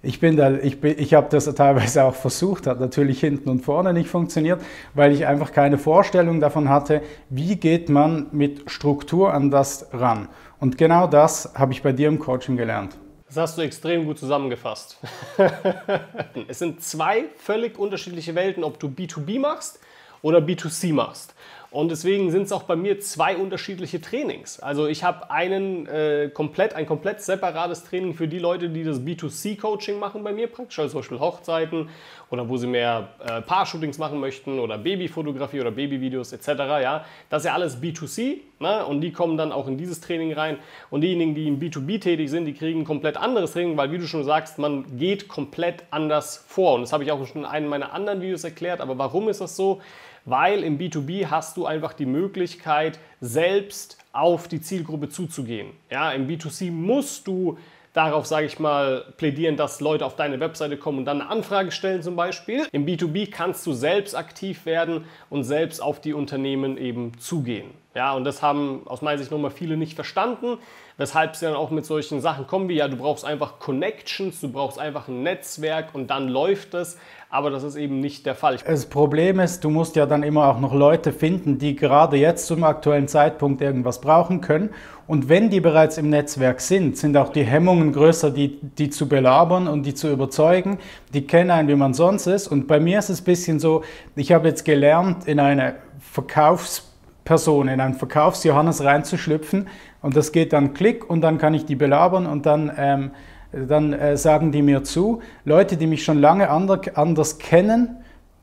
Ich, 0.05 0.21
ich, 0.21 0.83
ich 0.83 1.13
habe 1.13 1.27
das 1.29 1.45
teilweise 1.55 2.03
auch 2.03 2.15
versucht, 2.15 2.67
hat 2.67 2.81
natürlich 2.81 3.21
hinten 3.21 3.49
und 3.49 3.61
vorne 3.61 3.93
nicht 3.93 4.09
funktioniert, 4.09 4.61
weil 4.93 5.13
ich 5.13 5.25
einfach 5.25 5.53
keine 5.53 5.77
Vorstellung 5.77 6.41
davon 6.41 6.67
hatte, 6.67 7.01
wie 7.29 7.55
geht 7.55 7.87
man 7.87 8.27
mit 8.33 8.69
Struktur 8.69 9.33
an 9.33 9.49
das 9.49 9.87
ran. 9.93 10.27
Und 10.63 10.77
genau 10.77 11.07
das 11.07 11.55
habe 11.55 11.73
ich 11.73 11.83
bei 11.83 11.91
dir 11.91 12.07
im 12.07 12.19
Coaching 12.19 12.55
gelernt. 12.55 12.95
Das 13.27 13.35
hast 13.35 13.57
du 13.57 13.63
extrem 13.63 14.05
gut 14.05 14.17
zusammengefasst. 14.17 14.97
es 16.47 16.59
sind 16.59 16.81
zwei 16.81 17.25
völlig 17.35 17.77
unterschiedliche 17.77 18.33
Welten, 18.33 18.63
ob 18.63 18.79
du 18.79 18.87
B2B 18.87 19.41
machst 19.41 19.81
oder 20.21 20.39
B2C 20.39 20.93
machst. 20.93 21.35
Und 21.73 21.89
deswegen 21.89 22.29
sind 22.29 22.43
es 22.43 22.51
auch 22.51 22.63
bei 22.63 22.75
mir 22.75 22.99
zwei 22.99 23.35
unterschiedliche 23.35 23.99
Trainings. 23.99 24.59
Also 24.59 24.85
ich 24.85 25.03
habe 25.03 25.31
einen 25.31 25.87
äh, 25.87 26.29
komplett, 26.31 26.75
ein 26.75 26.85
komplett 26.85 27.19
separates 27.19 27.83
Training 27.83 28.13
für 28.13 28.27
die 28.27 28.37
Leute, 28.37 28.69
die 28.69 28.83
das 28.83 29.01
B2C-Coaching 29.01 29.97
machen 29.97 30.23
bei 30.23 30.33
mir 30.33 30.45
praktisch, 30.45 30.77
also 30.77 30.91
zum 30.91 30.99
Beispiel 30.99 31.19
Hochzeiten 31.19 31.89
oder 32.29 32.47
wo 32.47 32.57
sie 32.57 32.67
mehr 32.67 33.09
äh, 33.25 33.41
Paar-Shootings 33.41 33.97
machen 33.97 34.19
möchten 34.19 34.59
oder 34.59 34.77
Babyfotografie 34.77 35.61
oder 35.61 35.71
Babyvideos 35.71 36.31
etc. 36.31 36.47
Ja, 36.47 37.05
das 37.31 37.41
ist 37.41 37.47
ja 37.47 37.55
alles 37.55 37.81
B2C 37.81 38.37
ne? 38.59 38.85
und 38.85 39.01
die 39.01 39.11
kommen 39.11 39.35
dann 39.35 39.51
auch 39.51 39.67
in 39.67 39.75
dieses 39.75 39.99
Training 39.99 40.31
rein. 40.33 40.59
Und 40.91 41.01
diejenigen, 41.01 41.33
die 41.33 41.47
im 41.47 41.59
B2B 41.59 41.99
tätig 41.99 42.29
sind, 42.29 42.45
die 42.45 42.53
kriegen 42.53 42.81
ein 42.81 42.85
komplett 42.85 43.17
anderes 43.17 43.53
Training, 43.53 43.77
weil 43.77 43.91
wie 43.91 43.97
du 43.97 44.05
schon 44.05 44.23
sagst, 44.23 44.59
man 44.59 44.97
geht 44.99 45.27
komplett 45.27 45.85
anders 45.89 46.45
vor. 46.47 46.75
Und 46.75 46.81
das 46.81 46.93
habe 46.93 47.03
ich 47.03 47.11
auch 47.11 47.25
schon 47.25 47.41
in 47.41 47.47
einem 47.47 47.67
meiner 47.67 47.93
anderen 47.93 48.21
Videos 48.21 48.43
erklärt. 48.43 48.79
Aber 48.79 48.99
warum 48.99 49.27
ist 49.27 49.41
das 49.41 49.55
so? 49.55 49.81
Weil 50.25 50.63
im 50.63 50.77
B2B 50.77 51.27
hast 51.27 51.57
du 51.57 51.65
einfach 51.65 51.93
die 51.93 52.05
Möglichkeit, 52.05 52.99
selbst 53.21 53.97
auf 54.11 54.47
die 54.47 54.61
Zielgruppe 54.61 55.09
zuzugehen. 55.09 55.71
Ja, 55.89 56.11
Im 56.11 56.27
B2C 56.27 56.71
musst 56.71 57.27
du 57.27 57.57
darauf, 57.93 58.25
sage 58.25 58.47
ich 58.47 58.59
mal, 58.59 59.05
plädieren, 59.17 59.55
dass 59.55 59.79
Leute 59.79 60.05
auf 60.05 60.15
deine 60.15 60.39
Webseite 60.39 60.77
kommen 60.77 60.99
und 60.99 61.05
dann 61.05 61.21
eine 61.21 61.29
Anfrage 61.29 61.71
stellen 61.71 62.01
zum 62.01 62.15
Beispiel. 62.15 62.67
Im 62.71 62.85
B2B 62.85 63.31
kannst 63.31 63.65
du 63.65 63.73
selbst 63.73 64.15
aktiv 64.15 64.65
werden 64.65 65.05
und 65.29 65.43
selbst 65.43 65.79
auf 65.81 66.01
die 66.01 66.13
Unternehmen 66.13 66.77
eben 66.77 67.17
zugehen. 67.19 67.71
Ja, 67.95 68.13
und 68.13 68.23
das 68.23 68.41
haben 68.41 68.81
aus 68.85 69.03
meiner 69.03 69.19
Sicht 69.19 69.29
nochmal 69.29 69.51
viele 69.51 69.77
nicht 69.77 69.93
verstanden, 69.93 70.57
weshalb 70.97 71.35
sie 71.35 71.45
dann 71.45 71.53
auch 71.53 71.69
mit 71.69 71.85
solchen 71.85 72.21
Sachen 72.21 72.47
kommen 72.47 72.67
wie, 72.67 72.75
ja, 72.75 72.87
du 72.87 72.97
brauchst 72.97 73.23
einfach 73.23 73.59
Connections, 73.59 74.41
du 74.41 74.51
brauchst 74.51 74.79
einfach 74.79 75.07
ein 75.07 75.21
Netzwerk 75.21 75.93
und 75.93 76.07
dann 76.07 76.27
läuft 76.27 76.73
es 76.73 76.97
aber 77.33 77.49
das 77.49 77.63
ist 77.63 77.75
eben 77.77 77.99
nicht 77.99 78.27
der 78.27 78.35
Fall. 78.35 78.59
Das 78.63 78.85
Problem 78.85 79.39
ist, 79.39 79.63
du 79.63 79.71
musst 79.71 79.95
ja 79.95 80.05
dann 80.05 80.21
immer 80.21 80.47
auch 80.47 80.59
noch 80.59 80.71
Leute 80.71 81.11
finden, 81.11 81.57
die 81.57 81.75
gerade 81.75 82.15
jetzt 82.15 82.45
zum 82.45 82.63
aktuellen 82.63 83.07
Zeitpunkt 83.07 83.59
irgendwas 83.59 84.01
brauchen 84.01 84.39
können. 84.39 84.69
Und 85.07 85.29
wenn 85.29 85.49
die 85.49 85.59
bereits 85.59 85.97
im 85.97 86.11
Netzwerk 86.11 86.61
sind, 86.61 86.95
sind 86.95 87.17
auch 87.17 87.29
die 87.29 87.43
Hemmungen 87.43 87.91
größer, 87.91 88.29
die, 88.29 88.59
die 88.61 88.91
zu 88.91 89.09
belabern 89.09 89.67
und 89.67 89.83
die 89.83 89.95
zu 89.95 90.11
überzeugen. 90.11 90.77
Die 91.15 91.25
kennen 91.25 91.49
einen, 91.49 91.67
wie 91.69 91.75
man 91.75 91.95
sonst 91.95 92.27
ist. 92.27 92.47
Und 92.47 92.67
bei 92.67 92.79
mir 92.79 92.99
ist 92.99 93.09
es 93.09 93.21
ein 93.21 93.25
bisschen 93.25 93.59
so, 93.59 93.83
ich 94.15 94.31
habe 94.31 94.47
jetzt 94.47 94.63
gelernt, 94.63 95.27
in 95.27 95.39
eine 95.39 95.73
Verkaufsperson, 96.01 97.67
in 97.67 97.79
einen 97.79 97.95
Verkaufsjohannes 97.95 98.83
reinzuschlüpfen. 98.83 99.69
Und 100.03 100.15
das 100.15 100.33
geht 100.33 100.53
dann 100.53 100.75
Klick 100.75 101.09
und 101.09 101.21
dann 101.21 101.39
kann 101.39 101.55
ich 101.55 101.65
die 101.65 101.75
belabern 101.75 102.27
und 102.27 102.45
dann... 102.45 102.71
Ähm, 102.77 103.11
dann 103.53 103.93
äh, 103.93 104.17
sagen 104.17 104.51
die 104.51 104.61
mir 104.61 104.83
zu. 104.83 105.21
Leute, 105.45 105.77
die 105.77 105.87
mich 105.87 106.03
schon 106.03 106.19
lange 106.19 106.49
anders 106.49 107.37
kennen, 107.37 107.97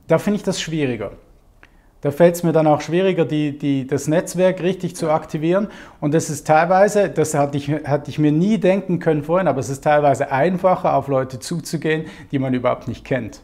da 0.07 0.19
finde 0.19 0.37
ich 0.37 0.43
das 0.43 0.61
schwieriger. 0.61 1.13
Da 2.01 2.11
fällt 2.11 2.37
es 2.37 2.43
mir 2.43 2.53
dann 2.53 2.67
auch 2.67 2.81
schwieriger, 2.81 3.27
die, 3.27 3.59
die, 3.59 3.87
das 3.87 4.09
Netzwerk 4.09 4.63
richtig 4.63 4.97
zu 4.97 5.11
aktivieren. 5.11 5.69
Und 6.01 6.15
das 6.15 6.31
ist 6.31 6.47
teilweise, 6.47 7.11
das 7.11 7.35
hatte 7.35 7.59
ich, 7.59 7.69
hatte 7.69 8.11
ich 8.11 8.19
mir 8.19 8.33
nie 8.33 8.59
denken 8.59 9.01
können 9.01 9.23
vorhin, 9.23 9.49
aber 9.49 9.61
es 9.61 9.69
ist 9.69 9.85
teilweise 9.85 10.33
einfacher, 10.33 10.95
auf 10.95 11.09
Leute 11.09 11.41
zuzugehen, 11.41 12.07
die 12.33 12.39
man 12.39 12.55
überhaupt 12.55 12.89
nicht 12.89 13.05
kennt. 13.05 13.43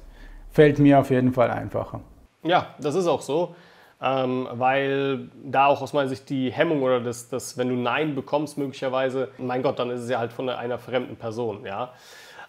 Fällt 0.52 0.78
mir 0.78 0.98
auf 1.00 1.10
jeden 1.10 1.34
Fall 1.34 1.50
einfacher. 1.50 2.00
Ja, 2.42 2.68
das 2.80 2.94
ist 2.94 3.06
auch 3.06 3.20
so 3.20 3.54
ähm, 4.02 4.46
weil 4.52 5.28
da 5.44 5.66
auch 5.66 5.80
aus 5.80 5.92
meiner 5.92 6.08
Sicht 6.08 6.28
die 6.28 6.50
Hemmung 6.50 6.82
oder 6.82 7.00
das, 7.00 7.28
das, 7.28 7.56
wenn 7.56 7.68
du 7.68 7.74
Nein 7.76 8.14
bekommst 8.14 8.58
möglicherweise, 8.58 9.28
mein 9.38 9.62
Gott, 9.62 9.78
dann 9.78 9.90
ist 9.90 10.02
es 10.02 10.10
ja 10.10 10.18
halt 10.18 10.32
von 10.32 10.48
einer 10.48 10.78
fremden 10.78 11.16
Person, 11.16 11.64
ja. 11.64 11.92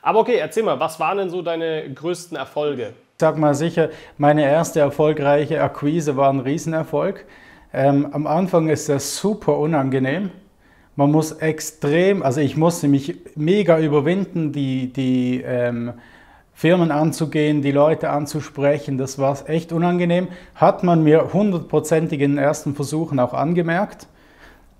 Aber 0.01 0.19
okay, 0.19 0.35
erzähl 0.37 0.63
mal, 0.63 0.79
was 0.79 0.99
waren 0.99 1.17
denn 1.17 1.29
so 1.29 1.41
deine 1.41 1.91
größten 1.93 2.37
Erfolge? 2.37 2.93
Ich 3.13 3.21
sag 3.21 3.37
mal 3.37 3.55
sicher, 3.55 3.89
meine 4.17 4.43
erste 4.43 4.79
erfolgreiche 4.79 5.61
Akquise 5.61 6.17
war 6.17 6.29
ein 6.29 6.39
Riesenerfolg. 6.39 7.25
Ähm, 7.73 8.07
am 8.11 8.27
Anfang 8.27 8.69
ist 8.69 8.89
das 8.89 9.17
super 9.17 9.57
unangenehm. 9.57 10.31
Man 10.95 11.11
muss 11.11 11.31
extrem, 11.31 12.23
also 12.23 12.41
ich 12.41 12.57
musste 12.57 12.87
mich 12.87 13.15
mega 13.35 13.79
überwinden, 13.79 14.51
die, 14.51 14.91
die 14.91 15.41
ähm, 15.45 15.93
Firmen 16.57 16.89
anzugehen, 16.89 17.61
die 17.61 17.71
Leute 17.71 18.09
anzusprechen. 18.09 18.97
Das 18.97 19.19
war 19.19 19.37
echt 19.47 19.71
unangenehm. 19.71 20.29
Hat 20.55 20.83
man 20.83 21.03
mir 21.03 21.31
hundertprozentig 21.31 22.19
in 22.19 22.31
den 22.31 22.37
ersten 22.39 22.73
Versuchen 22.73 23.19
auch 23.19 23.35
angemerkt, 23.35 24.07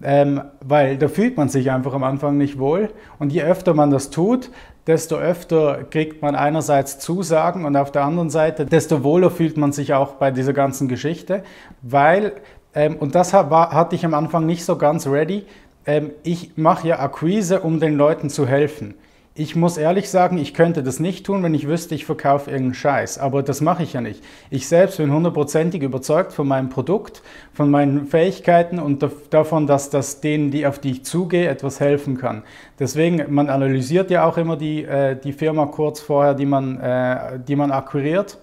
ähm, 0.01 0.41
weil 0.65 0.97
da 0.97 1.07
fühlt 1.07 1.37
man 1.37 1.49
sich 1.49 1.69
einfach 1.69 1.93
am 1.93 2.03
Anfang 2.03 2.35
nicht 2.35 2.57
wohl. 2.57 2.89
Und 3.19 3.31
je 3.31 3.43
öfter 3.43 3.75
man 3.75 3.91
das 3.91 4.09
tut, 4.09 4.49
desto 4.87 5.17
öfter 5.17 5.83
kriegt 5.83 6.23
man 6.23 6.33
einerseits 6.33 6.97
Zusagen 6.97 7.63
und 7.63 7.75
auf 7.75 7.91
der 7.91 8.05
anderen 8.05 8.31
Seite, 8.31 8.65
desto 8.65 9.03
wohler 9.03 9.29
fühlt 9.29 9.55
man 9.55 9.71
sich 9.71 9.93
auch 9.93 10.13
bei 10.13 10.31
dieser 10.31 10.53
ganzen 10.53 10.87
Geschichte, 10.87 11.43
weil, 11.83 12.31
ähm, 12.73 12.95
und 12.95 13.13
das 13.13 13.33
war, 13.33 13.71
hatte 13.71 13.95
ich 13.95 14.03
am 14.03 14.15
Anfang 14.15 14.47
nicht 14.47 14.65
so 14.65 14.79
ganz 14.79 15.05
ready, 15.05 15.45
ähm, 15.85 16.09
ich 16.23 16.57
mache 16.57 16.87
ja 16.87 16.99
Akquise, 17.01 17.59
um 17.59 17.79
den 17.79 17.97
Leuten 17.97 18.31
zu 18.31 18.47
helfen. 18.47 18.95
Ich 19.37 19.55
muss 19.55 19.77
ehrlich 19.77 20.09
sagen, 20.09 20.39
ich 20.39 20.55
könnte 20.55 20.81
das 20.81 20.99
nicht 20.99 21.25
tun, 21.25 21.43
wenn 21.43 21.53
ich 21.53 21.67
wüsste, 21.67 21.93
ich 21.93 22.05
verkaufe 22.05 22.49
irgendeinen 22.49 22.73
Scheiß. 22.73 23.19
Aber 23.19 23.43
das 23.43 23.61
mache 23.61 23.83
ich 23.83 23.93
ja 23.93 24.01
nicht. 24.01 24.23
Ich 24.49 24.67
selbst 24.67 24.97
bin 24.97 25.13
hundertprozentig 25.13 25.83
überzeugt 25.83 26.33
von 26.33 26.47
meinem 26.47 26.69
Produkt, 26.69 27.21
von 27.53 27.69
meinen 27.69 28.07
Fähigkeiten 28.07 28.79
und 28.79 29.05
davon, 29.29 29.67
dass 29.67 29.91
das 29.91 30.21
denen, 30.21 30.49
die, 30.49 30.65
auf 30.65 30.79
die 30.79 30.91
ich 30.91 31.05
zugehe, 31.05 31.47
etwas 31.47 31.79
helfen 31.79 32.17
kann. 32.17 32.41
Deswegen, 32.79 33.23
man 33.29 33.49
analysiert 33.49 34.09
ja 34.09 34.25
auch 34.25 34.37
immer 34.37 34.57
die, 34.57 34.83
äh, 34.83 35.15
die 35.15 35.33
Firma 35.33 35.67
kurz 35.67 35.99
vorher, 35.99 36.33
die 36.33 36.47
man, 36.47 36.79
äh, 36.79 37.39
die 37.47 37.55
man 37.55 37.71
akquiriert. 37.71 38.39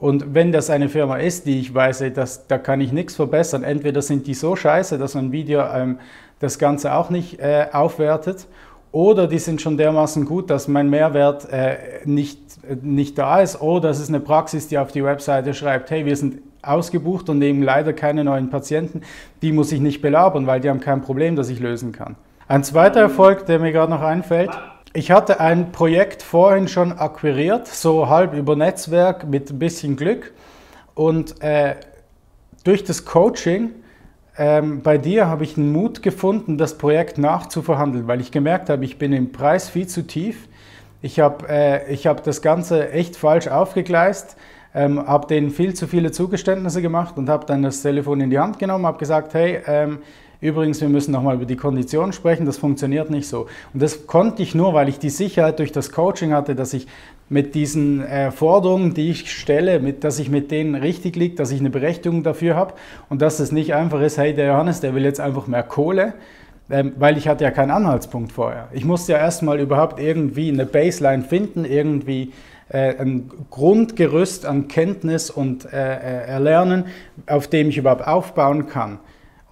Und 0.00 0.34
wenn 0.34 0.50
das 0.50 0.68
eine 0.68 0.88
Firma 0.88 1.18
ist, 1.18 1.46
die 1.46 1.60
ich 1.60 1.72
weiß, 1.72 2.02
dass, 2.12 2.48
da 2.48 2.58
kann 2.58 2.80
ich 2.80 2.90
nichts 2.90 3.14
verbessern, 3.14 3.62
entweder 3.62 4.02
sind 4.02 4.26
die 4.26 4.34
so 4.34 4.56
scheiße, 4.56 4.98
dass 4.98 5.14
ein 5.14 5.30
Video 5.30 5.62
ähm, 5.72 6.00
das 6.40 6.58
Ganze 6.58 6.92
auch 6.94 7.08
nicht 7.08 7.38
äh, 7.38 7.68
aufwertet, 7.72 8.48
oder 8.94 9.26
die 9.26 9.40
sind 9.40 9.60
schon 9.60 9.76
dermaßen 9.76 10.24
gut, 10.24 10.50
dass 10.50 10.68
mein 10.68 10.88
Mehrwert 10.88 11.50
äh, 11.50 11.78
nicht, 12.04 12.38
nicht 12.80 13.18
da 13.18 13.40
ist, 13.40 13.60
oder 13.60 13.90
es 13.90 13.98
ist 13.98 14.08
eine 14.08 14.20
Praxis, 14.20 14.68
die 14.68 14.78
auf 14.78 14.92
die 14.92 15.02
Webseite 15.02 15.52
schreibt, 15.52 15.90
hey, 15.90 16.06
wir 16.06 16.16
sind 16.16 16.38
ausgebucht 16.62 17.28
und 17.28 17.40
nehmen 17.40 17.60
leider 17.60 17.92
keine 17.92 18.22
neuen 18.22 18.50
Patienten, 18.50 19.00
die 19.42 19.50
muss 19.50 19.72
ich 19.72 19.80
nicht 19.80 20.00
belabern, 20.00 20.46
weil 20.46 20.60
die 20.60 20.70
haben 20.70 20.78
kein 20.78 21.02
Problem, 21.02 21.34
das 21.34 21.48
ich 21.48 21.58
lösen 21.58 21.90
kann. 21.90 22.14
Ein 22.46 22.62
zweiter 22.62 23.00
Erfolg, 23.00 23.46
der 23.46 23.58
mir 23.58 23.72
gerade 23.72 23.90
noch 23.90 24.00
einfällt, 24.00 24.50
ich 24.92 25.10
hatte 25.10 25.40
ein 25.40 25.72
Projekt 25.72 26.22
vorhin 26.22 26.68
schon 26.68 26.92
akquiriert, 26.92 27.66
so 27.66 28.08
halb 28.08 28.32
über 28.32 28.54
Netzwerk 28.54 29.26
mit 29.26 29.50
ein 29.50 29.58
bisschen 29.58 29.96
Glück. 29.96 30.32
Und 30.94 31.42
äh, 31.42 31.74
durch 32.62 32.84
das 32.84 33.04
Coaching 33.04 33.72
ähm, 34.36 34.82
bei 34.82 34.98
dir 34.98 35.28
habe 35.28 35.44
ich 35.44 35.54
den 35.54 35.72
Mut 35.72 36.02
gefunden, 36.02 36.58
das 36.58 36.76
Projekt 36.76 37.18
nachzuverhandeln, 37.18 38.08
weil 38.08 38.20
ich 38.20 38.32
gemerkt 38.32 38.68
habe, 38.68 38.84
ich 38.84 38.98
bin 38.98 39.12
im 39.12 39.30
Preis 39.32 39.68
viel 39.68 39.86
zu 39.86 40.06
tief. 40.06 40.48
Ich 41.02 41.20
habe 41.20 41.48
äh, 41.48 41.96
hab 41.96 42.24
das 42.24 42.42
Ganze 42.42 42.90
echt 42.90 43.16
falsch 43.16 43.46
aufgegleist, 43.46 44.36
ähm, 44.74 45.06
habe 45.06 45.28
denen 45.28 45.50
viel 45.50 45.74
zu 45.74 45.86
viele 45.86 46.10
Zugeständnisse 46.10 46.82
gemacht 46.82 47.16
und 47.16 47.28
habe 47.28 47.46
dann 47.46 47.62
das 47.62 47.82
Telefon 47.82 48.20
in 48.20 48.30
die 48.30 48.38
Hand 48.38 48.58
genommen, 48.58 48.86
habe 48.86 48.98
gesagt, 48.98 49.34
hey, 49.34 49.60
ähm, 49.66 49.98
Übrigens, 50.40 50.80
wir 50.80 50.88
müssen 50.88 51.12
nochmal 51.12 51.36
über 51.36 51.46
die 51.46 51.56
Konditionen 51.56 52.12
sprechen, 52.12 52.44
das 52.44 52.58
funktioniert 52.58 53.10
nicht 53.10 53.26
so. 53.26 53.46
Und 53.72 53.82
das 53.82 54.06
konnte 54.06 54.42
ich 54.42 54.54
nur, 54.54 54.74
weil 54.74 54.88
ich 54.88 54.98
die 54.98 55.10
Sicherheit 55.10 55.58
durch 55.58 55.72
das 55.72 55.92
Coaching 55.92 56.32
hatte, 56.32 56.54
dass 56.54 56.74
ich 56.74 56.86
mit 57.28 57.54
diesen 57.54 58.04
äh, 58.04 58.30
Forderungen, 58.30 58.94
die 58.94 59.10
ich 59.10 59.32
stelle, 59.32 59.80
mit, 59.80 60.04
dass 60.04 60.18
ich 60.18 60.28
mit 60.28 60.50
denen 60.50 60.74
richtig 60.74 61.16
liege, 61.16 61.36
dass 61.36 61.50
ich 61.50 61.60
eine 61.60 61.70
Berechtigung 61.70 62.22
dafür 62.22 62.54
habe 62.56 62.74
und 63.08 63.22
dass 63.22 63.40
es 63.40 63.52
nicht 63.52 63.74
einfach 63.74 64.00
ist, 64.00 64.18
hey, 64.18 64.34
der 64.34 64.48
Johannes, 64.48 64.80
der 64.80 64.94
will 64.94 65.04
jetzt 65.04 65.20
einfach 65.20 65.46
mehr 65.46 65.62
Kohle, 65.62 66.14
ähm, 66.70 66.92
weil 66.98 67.16
ich 67.16 67.28
hatte 67.28 67.44
ja 67.44 67.50
keinen 67.50 67.70
Anhaltspunkt 67.70 68.32
vorher. 68.32 68.68
Ich 68.72 68.84
musste 68.84 69.12
ja 69.12 69.18
erstmal 69.18 69.58
überhaupt 69.60 70.00
irgendwie 70.00 70.50
eine 70.50 70.66
Baseline 70.66 71.22
finden, 71.22 71.64
irgendwie 71.64 72.32
äh, 72.68 72.96
ein 72.98 73.30
Grundgerüst 73.50 74.44
an 74.44 74.68
Kenntnis 74.68 75.30
und 75.30 75.64
äh, 75.72 75.76
äh 75.76 76.26
Erlernen, 76.26 76.84
auf 77.26 77.48
dem 77.48 77.70
ich 77.70 77.78
überhaupt 77.78 78.06
aufbauen 78.06 78.66
kann 78.66 78.98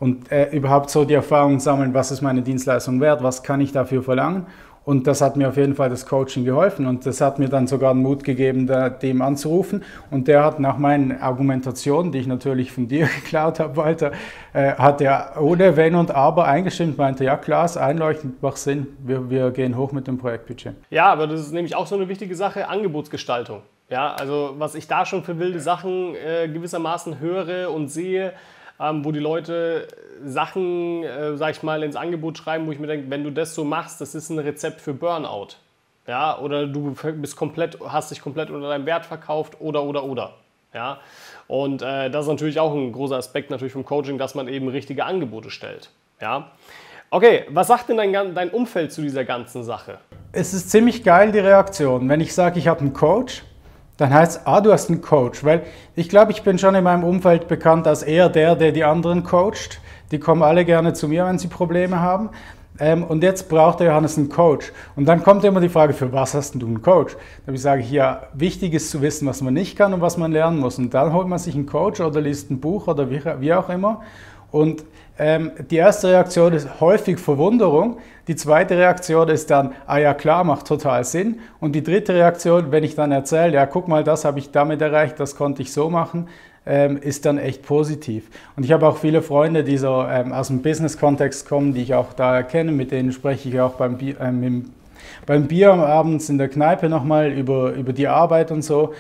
und 0.03 0.33
äh, 0.33 0.51
überhaupt 0.51 0.91
so 0.91 1.05
die 1.05 1.15
Erfahrung 1.15 1.61
sammeln, 1.61 1.95
was 1.95 2.11
ist 2.11 2.23
meine 2.23 2.43
Dienstleistung 2.43 3.01
wert, 3.01 3.23
was 3.23 3.45
kann 3.45 3.61
ich 3.61 3.71
dafür 3.71 4.03
verlangen. 4.03 4.47
Und 4.85 5.07
das 5.07 5.21
hat 5.21 5.37
mir 5.37 5.49
auf 5.49 5.57
jeden 5.57 5.77
Fall 5.77 5.91
das 5.91 6.07
Coaching 6.07 6.45
geholfen 6.45 6.89
und 6.89 7.07
das 7.07 7.21
hat 7.21 7.39
mir 7.39 7.49
dann 7.49 7.69
sogar 7.69 7.95
den 7.95 8.03
Mut 8.03 8.25
gegeben, 8.25 8.67
da, 8.67 8.91
dem 8.91 9.23
anzurufen. 9.23 9.85
Und 10.11 10.27
der 10.27 10.45
hat 10.45 10.59
nach 10.59 10.77
meinen 10.77 11.23
Argumentationen, 11.23 12.11
die 12.11 12.19
ich 12.19 12.27
natürlich 12.27 12.73
von 12.73 12.89
dir 12.89 13.09
geklaut 13.23 13.61
habe, 13.61 13.77
Walter, 13.77 14.11
äh, 14.53 14.73
hat 14.73 15.01
er 15.01 15.35
ohne 15.41 15.77
Wenn 15.77 15.95
und 15.95 16.11
Aber 16.11 16.47
eingestimmt, 16.47 16.99
meinte, 16.99 17.23
ja 17.23 17.37
klar, 17.37 17.65
ist 17.65 17.77
einleuchtend, 17.77 18.43
macht 18.43 18.59
Sinn, 18.59 18.89
wir, 19.05 19.31
wir 19.31 19.53
gehen 19.53 19.77
hoch 19.77 19.93
mit 19.93 20.09
dem 20.09 20.19
Projektbudget. 20.19 20.75
Ja, 20.91 21.13
aber 21.13 21.29
das 21.29 21.43
ist 21.43 21.53
nämlich 21.53 21.77
auch 21.77 21.87
so 21.87 21.95
eine 21.95 22.09
wichtige 22.09 22.35
Sache, 22.35 22.67
Angebotsgestaltung. 22.67 23.63
Ja, 23.89 24.17
also 24.17 24.55
was 24.59 24.75
ich 24.75 24.89
da 24.89 25.07
schon 25.07 25.23
für 25.23 25.39
wilde 25.39 25.61
Sachen 25.61 26.17
äh, 26.17 26.49
gewissermaßen 26.49 27.21
höre 27.21 27.71
und 27.71 27.87
sehe, 27.87 28.33
ähm, 28.83 29.05
wo 29.05 29.13
die 29.13 29.21
Leute 29.21 29.87
Sachen, 30.25 31.05
äh, 31.05 31.37
sag 31.37 31.53
ich 31.53 31.63
mal, 31.63 31.83
ins 31.83 31.97
Angebot 31.97 32.39
schreiben, 32.39 32.67
wo 32.67 32.73
ich 32.73 32.79
mir 32.79 32.89
denke, 32.89 33.11
wenn 33.11 33.23
du 33.23 33.31
das 33.31 33.55
so 33.55 33.65
machst, 33.65 34.01
das 34.01 34.15
ist 34.15 34.31
ein 34.31 34.39
Rezept 34.39 34.81
für 34.81 34.93
Burnout. 34.93 35.57
Ja, 36.07 36.39
oder 36.39 36.67
du 36.67 36.97
bist 37.17 37.37
komplett, 37.37 37.79
hast 37.81 38.11
dich 38.11 38.21
komplett 38.21 38.51
unter 38.51 38.69
deinem 38.69 38.87
Wert 38.87 39.07
verkauft 39.07 39.61
oder, 39.61 39.85
oder, 39.85 40.03
oder. 40.03 40.35
Ja, 40.75 40.99
und 41.47 41.83
äh, 41.83 42.11
das 42.11 42.25
ist 42.25 42.31
natürlich 42.31 42.59
auch 42.59 42.75
ein 42.75 42.93
großer 42.93 43.17
Aspekt 43.17 43.51
natürlich 43.51 43.73
vom 43.73 43.85
Coaching, 43.85 44.19
dass 44.19 44.35
man 44.35 44.49
eben 44.49 44.69
richtige 44.69 45.05
Angebote 45.05 45.51
stellt. 45.51 45.91
Ja, 46.21 46.51
okay, 47.11 47.45
was 47.51 47.69
sagt 47.69 47.89
denn 47.89 47.99
dein, 47.99 48.35
dein 48.35 48.51
Umfeld 48.51 48.91
zu 48.91 49.03
dieser 49.03 49.25
ganzen 49.25 49.63
Sache? 49.63 49.99
Es 50.33 50.55
ist 50.55 50.71
ziemlich 50.71 51.05
geil, 51.05 51.31
die 51.31 51.41
Reaktion. 51.41 52.09
Wenn 52.09 52.21
ich 52.21 52.35
sage, 52.35 52.59
ich 52.59 52.67
habe 52.67 52.81
einen 52.81 52.95
Coach, 52.95 53.45
dann 53.97 54.13
heißt 54.13 54.41
es, 54.41 54.47
ah, 54.47 54.61
du 54.61 54.73
hast 54.73 54.89
einen 54.91 55.03
Coach. 55.03 55.45
Weil 55.45 55.63
ich 55.95 56.09
glaube, 56.09 56.33
ich 56.33 56.43
bin 56.43 56.59
schon 56.59 56.75
in 56.75 56.85
meinem 56.85 57.05
Umfeld 57.05 57.49
bekannt 57.49 57.87
als 57.87 58.03
eher 58.03 58.29
der, 58.29 58.57
der 58.57 58.73
die 58.73 58.85
anderen 58.85 59.23
coacht. 59.23 59.81
Die 60.11 60.19
kommen 60.19 60.43
alle 60.43 60.65
gerne 60.65 60.93
zu 60.93 61.09
mir, 61.09 61.27
wenn 61.27 61.39
sie 61.39 61.49
Probleme 61.49 62.01
haben. 62.01 62.31
Ähm, 62.79 63.05
und 63.05 63.23
jetzt 63.23 63.49
braucht 63.49 63.81
der 63.81 63.89
Johannes 63.89 64.17
einen 64.17 64.29
Coach. 64.29 64.73
Und 64.97 65.07
dann 65.07 65.23
kommt 65.23 65.45
immer 65.45 65.61
die 65.61 65.69
Frage, 65.69 65.93
für 65.93 66.13
was 66.13 66.35
hast 66.35 66.55
du 66.55 66.67
einen 66.67 66.81
Coach? 66.81 67.17
Da 67.47 67.57
sage 67.57 67.83
ich, 67.83 67.91
ja, 67.91 68.23
wichtig 68.33 68.73
ist 68.73 68.91
zu 68.91 69.03
wissen, 69.03 69.29
was 69.29 69.43
man 69.43 69.55
nicht 69.55 69.77
kann 69.77 69.93
und 69.93 70.01
was 70.01 70.17
man 70.17 70.33
lernen 70.33 70.59
muss. 70.59 70.79
Und 70.79 70.93
dann 70.95 71.13
holt 71.13 71.29
man 71.29 71.39
sich 71.39 71.55
einen 71.55 71.67
Coach 71.67 72.01
oder 72.01 72.21
liest 72.21 72.51
ein 72.51 72.61
Buch 72.61 72.89
oder 72.89 73.11
wie, 73.11 73.23
wie 73.41 73.53
auch 73.53 73.69
immer. 73.69 74.03
Und 74.53 74.85
ähm, 75.19 75.51
die 75.71 75.77
erste 75.77 76.09
Reaktion 76.09 76.53
ist 76.53 76.81
häufig 76.81 77.19
Verwunderung. 77.19 77.99
Die 78.29 78.37
zweite 78.37 78.77
Reaktion 78.77 79.29
ist 79.29 79.51
dann, 79.51 79.73
ah 79.87 79.99
ja 79.99 80.15
klar, 80.15 80.45
macht 80.45 80.67
total 80.67 81.05
Sinn. 81.05 81.41
Und 81.59 81.73
die 81.75 81.83
dritte 81.83 82.15
Reaktion, 82.15 82.71
wenn 82.71 82.85
ich 82.85 82.95
dann 82.95 83.11
erzähle, 83.11 83.55
ja 83.55 83.67
guck 83.67 83.89
mal, 83.89 84.05
das 84.05 84.25
habe 84.25 84.39
ich 84.39 84.53
damit 84.53 84.81
erreicht, 84.81 85.19
das 85.19 85.35
konnte 85.35 85.63
ich 85.63 85.73
so 85.73 85.91
machen, 85.91 86.29
ähm, 86.65 86.97
ist 86.97 87.25
dann 87.27 87.39
echt 87.39 87.63
positiv. 87.63 88.31
Und 88.57 88.65
ich 88.65 88.73
habe 88.73 88.87
auch 88.87 88.99
viele 88.99 89.23
Freunde, 89.23 89.65
die 89.65 89.77
so 89.77 90.05
ähm, 90.09 90.33
aus 90.33 90.49
dem 90.49 90.63
Business-Kontext 90.63 91.49
kommen, 91.49 91.75
die 91.75 91.83
ich 91.83 91.95
auch 91.95 92.13
da 92.13 92.37
erkenne, 92.37 92.73
mit 92.73 92.93
denen 92.93 93.13
spreche 93.13 93.49
ich 93.49 93.61
auch 93.61 93.75
beim, 93.75 93.99
Bier, 93.99 94.17
ähm, 94.21 94.71
beim 95.27 95.49
Bier 95.49 95.73
abends 95.73 96.29
in 96.29 96.39
der 96.39 96.49
Kneipe 96.49 96.89
nochmal 96.89 97.33
über, 97.33 97.73
über 97.73 97.93
die 97.93 98.07
Arbeit 98.07 98.51
und 98.51 98.63
so. 98.63 98.93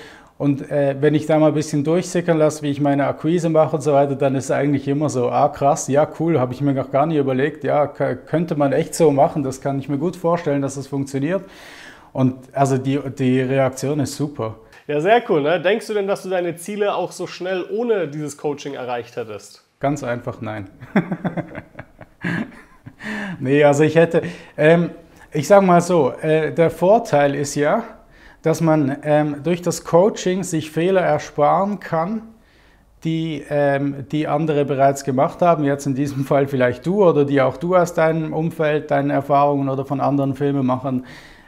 Und 0.42 0.72
äh, 0.72 0.96
wenn 0.99 1.14
ich 1.14 1.26
da 1.26 1.38
mal 1.38 1.46
ein 1.46 1.54
bisschen 1.54 1.84
durchsickern 1.84 2.37
lasse, 2.37 2.62
wie 2.62 2.70
ich 2.72 2.80
meine 2.80 3.06
Akquise 3.06 3.49
mache 3.49 3.76
und 3.76 3.80
so 3.80 3.92
weiter, 3.92 4.16
dann 4.16 4.34
ist 4.34 4.46
es 4.46 4.50
eigentlich 4.50 4.88
immer 4.88 5.08
so, 5.08 5.30
ah 5.30 5.49
krass, 5.49 5.87
ja 5.87 6.04
cool, 6.18 6.40
habe 6.40 6.52
ich 6.52 6.61
mir 6.61 6.75
noch 6.75 6.90
gar 6.90 7.06
nicht 7.06 7.18
überlegt, 7.18 7.62
ja, 7.62 7.87
könnte 7.87 8.56
man 8.56 8.72
echt 8.72 8.96
so 8.96 9.12
machen, 9.12 9.44
das 9.44 9.61
kann 9.61 9.78
ich 9.78 9.88
mir 9.88 9.99
gut 9.99 10.16
vorstellen, 10.16 10.61
dass 10.61 10.75
das 10.75 10.88
funktioniert. 10.88 11.44
Und 12.12 12.34
also 12.54 12.76
die, 12.76 12.99
die 13.16 13.40
Reaktion 13.40 14.00
ist 14.00 14.16
super. 14.16 14.56
Ja, 14.88 15.00
sehr 15.00 15.22
cool. 15.28 15.42
Ne? 15.42 15.61
Denkst 15.61 15.87
du 15.87 15.94
denn, 15.94 16.08
dass 16.08 16.25
du 16.25 16.28
deine 16.28 16.56
Ziele 16.56 16.92
auch 16.92 17.12
so 17.12 17.28
schnell 17.28 17.64
ohne 17.70 18.08
dieses 18.08 18.37
Coaching 18.37 18.75
erreicht 18.75 19.14
hättest? 19.14 19.64
Ganz 19.78 20.02
einfach 20.02 20.40
nein. 20.40 20.68
nee, 23.38 23.62
also 23.62 23.84
ich 23.84 23.94
hätte, 23.94 24.22
ähm, 24.56 24.90
ich 25.30 25.46
sage 25.46 25.64
mal 25.64 25.80
so, 25.80 26.11
äh, 26.20 26.52
der 26.52 26.70
Vorteil 26.70 27.37
ist 27.37 27.54
ja, 27.54 27.84
dass 28.42 28.61
man 28.61 28.96
ähm, 29.02 29.37
durch 29.44 29.62
das 29.62 29.84
Coaching 29.84 30.42
sich 30.42 30.70
Fehler 30.70 31.00
ersparen 31.00 31.80
kann, 31.80 32.22
die, 33.04 33.42
ähm, 33.49 34.06
die 34.11 34.28
andere 34.28 34.64
bereits 34.64 35.04
gemacht 35.04 35.42
haben. 35.42 35.64
Jetzt 35.64 35.87
in 35.87 35.94
diesem 35.94 36.25
Fall 36.25 36.46
vielleicht 36.46 36.87
du 36.87 37.04
oder 37.04 37.25
die 37.25 37.40
auch 37.40 37.56
du 37.56 37.75
aus 37.75 37.94
deinem 37.94 38.32
Umfeld, 38.32 38.90
deinen 38.90 39.11
Erfahrungen 39.11 39.68
oder 39.68 39.84
von 39.84 40.00
anderen 40.00 40.34
Filmemachern 40.34 41.04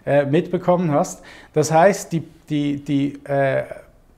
äh, 0.07 0.27
mitbekommen 0.27 0.91
hast. 0.91 1.23
Das 1.53 1.73
heißt, 1.73 2.13
die, 2.13 2.23
die, 2.49 2.85
die 2.85 3.25
äh, 3.25 3.65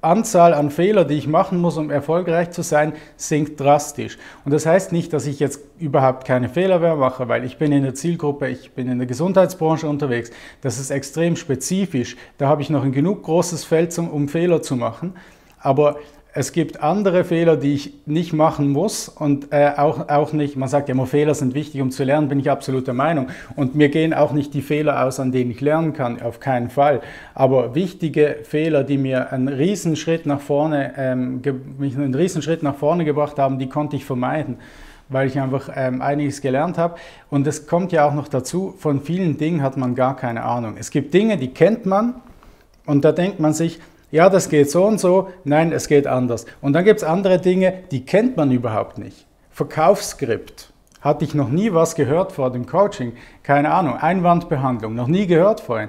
Anzahl 0.06 0.54
an 0.54 0.70
Fehlern, 0.70 1.06
die 1.08 1.14
ich 1.14 1.26
machen 1.26 1.58
muss, 1.58 1.76
um 1.76 1.90
erfolgreich 1.90 2.50
zu 2.50 2.62
sein, 2.62 2.94
sinkt 3.16 3.60
drastisch. 3.60 4.16
Und 4.44 4.52
das 4.52 4.64
heißt 4.64 4.92
nicht, 4.92 5.12
dass 5.12 5.26
ich 5.26 5.40
jetzt 5.40 5.60
überhaupt 5.78 6.26
keine 6.26 6.48
Fehler 6.48 6.78
mehr 6.78 6.96
mache, 6.96 7.28
weil 7.28 7.44
ich 7.44 7.58
bin 7.58 7.72
in 7.72 7.82
der 7.82 7.94
Zielgruppe, 7.94 8.48
ich 8.48 8.72
bin 8.72 8.88
in 8.88 8.98
der 8.98 9.06
Gesundheitsbranche 9.06 9.88
unterwegs. 9.88 10.30
Das 10.60 10.78
ist 10.78 10.90
extrem 10.90 11.36
spezifisch. 11.36 12.16
Da 12.38 12.48
habe 12.48 12.62
ich 12.62 12.70
noch 12.70 12.84
ein 12.84 12.92
genug 12.92 13.25
großes 13.25 13.64
Feld, 13.64 13.96
um 13.98 14.28
Fehler 14.28 14.62
zu 14.62 14.76
machen. 14.76 15.14
Aber 15.58 15.98
es 16.37 16.52
gibt 16.52 16.83
andere 16.83 17.25
Fehler, 17.25 17.57
die 17.57 17.73
ich 17.73 17.95
nicht 18.05 18.35
machen 18.35 18.69
muss 18.69 19.09
und 19.09 19.52
äh, 19.52 19.73
auch, 19.75 20.11
auch 20.11 20.35
nicht, 20.35 20.55
man 20.57 20.69
sagt 20.69 20.90
ja 20.90 20.95
immer, 20.95 21.07
Fehler 21.07 21.35
sind 21.35 21.55
wichtig, 21.55 21.81
um 21.81 21.90
zu 21.90 22.05
lernen, 22.05 22.28
bin 22.28 22.38
ich 22.38 22.50
absolut 22.50 22.87
der 22.87 22.93
Meinung. 22.93 23.28
Und 23.57 23.75
mir 23.75 23.88
gehen 23.88 24.12
auch 24.12 24.33
nicht 24.33 24.52
die 24.52 24.61
Fehler 24.61 25.02
aus, 25.02 25.19
an 25.19 25.33
denen 25.33 25.50
ich 25.50 25.62
lernen 25.62 25.95
kann, 25.95 26.21
auf 26.21 26.38
keinen 26.38 26.69
Fall. 26.69 27.00
Aber 27.35 27.75
wichtige 27.75 28.40
Fehler, 28.43 28.85
die 28.85 28.99
mir 28.99 29.33
einen 29.33 29.49
Riesenschritt 29.49 30.26
nach 30.26 30.40
vorne, 30.40 30.93
ähm, 30.99 31.40
mich 31.78 31.97
einen 31.97 32.14
Riesenschritt 32.14 32.62
nach 32.62 32.76
vorne 32.76 33.07
gebracht 33.07 33.38
haben, 33.38 33.59
die 33.59 33.69
konnte 33.69 33.97
ich 33.97 34.05
vermeiden 34.05 34.59
weil 35.09 35.28
ich 35.28 35.38
einfach 35.38 35.71
ähm, 35.73 36.02
einiges 36.02 36.40
gelernt 36.40 36.78
habe. 36.78 36.97
Und 37.31 37.47
es 37.47 37.69
kommt 37.69 37.93
ja 37.93 38.09
auch 38.09 38.12
noch 38.12 38.26
dazu, 38.26 38.75
von 38.76 39.00
vielen 39.00 39.38
Dingen 39.38 39.62
hat 39.62 39.76
man 39.76 39.95
gar 39.95 40.16
keine 40.16 40.43
Ahnung. 40.43 40.75
Es 40.81 40.90
gibt 40.90 41.14
Dinge, 41.14 41.37
die 41.37 41.55
kennt 41.55 41.87
man 41.87 42.16
und 42.87 43.05
da 43.05 43.12
denkt 43.12 43.38
man 43.38 43.55
sich, 43.55 43.78
ja, 44.10 44.28
das 44.30 44.48
geht 44.48 44.70
so 44.70 44.84
und 44.84 45.00
so, 45.00 45.28
nein, 45.44 45.72
es 45.72 45.88
geht 45.88 46.06
anders. 46.06 46.46
Und 46.60 46.72
dann 46.72 46.84
gibt 46.84 47.00
es 47.00 47.04
andere 47.04 47.38
Dinge, 47.38 47.75
die 47.90 48.04
kennt 48.04 48.36
man 48.36 48.50
überhaupt 48.52 48.98
nicht. 48.98 49.26
Verkaufsskript 49.50 50.72
Hatte 51.00 51.25
ich 51.25 51.34
noch 51.34 51.48
nie 51.48 51.72
was 51.72 51.94
gehört 51.94 52.32
vor 52.32 52.50
dem 52.50 52.66
Coaching. 52.66 53.12
Keine 53.42 53.72
Ahnung, 53.72 53.96
Einwandbehandlung, 53.96 54.94
noch 54.94 55.08
nie 55.08 55.26
gehört 55.26 55.60
vorhin. 55.60 55.88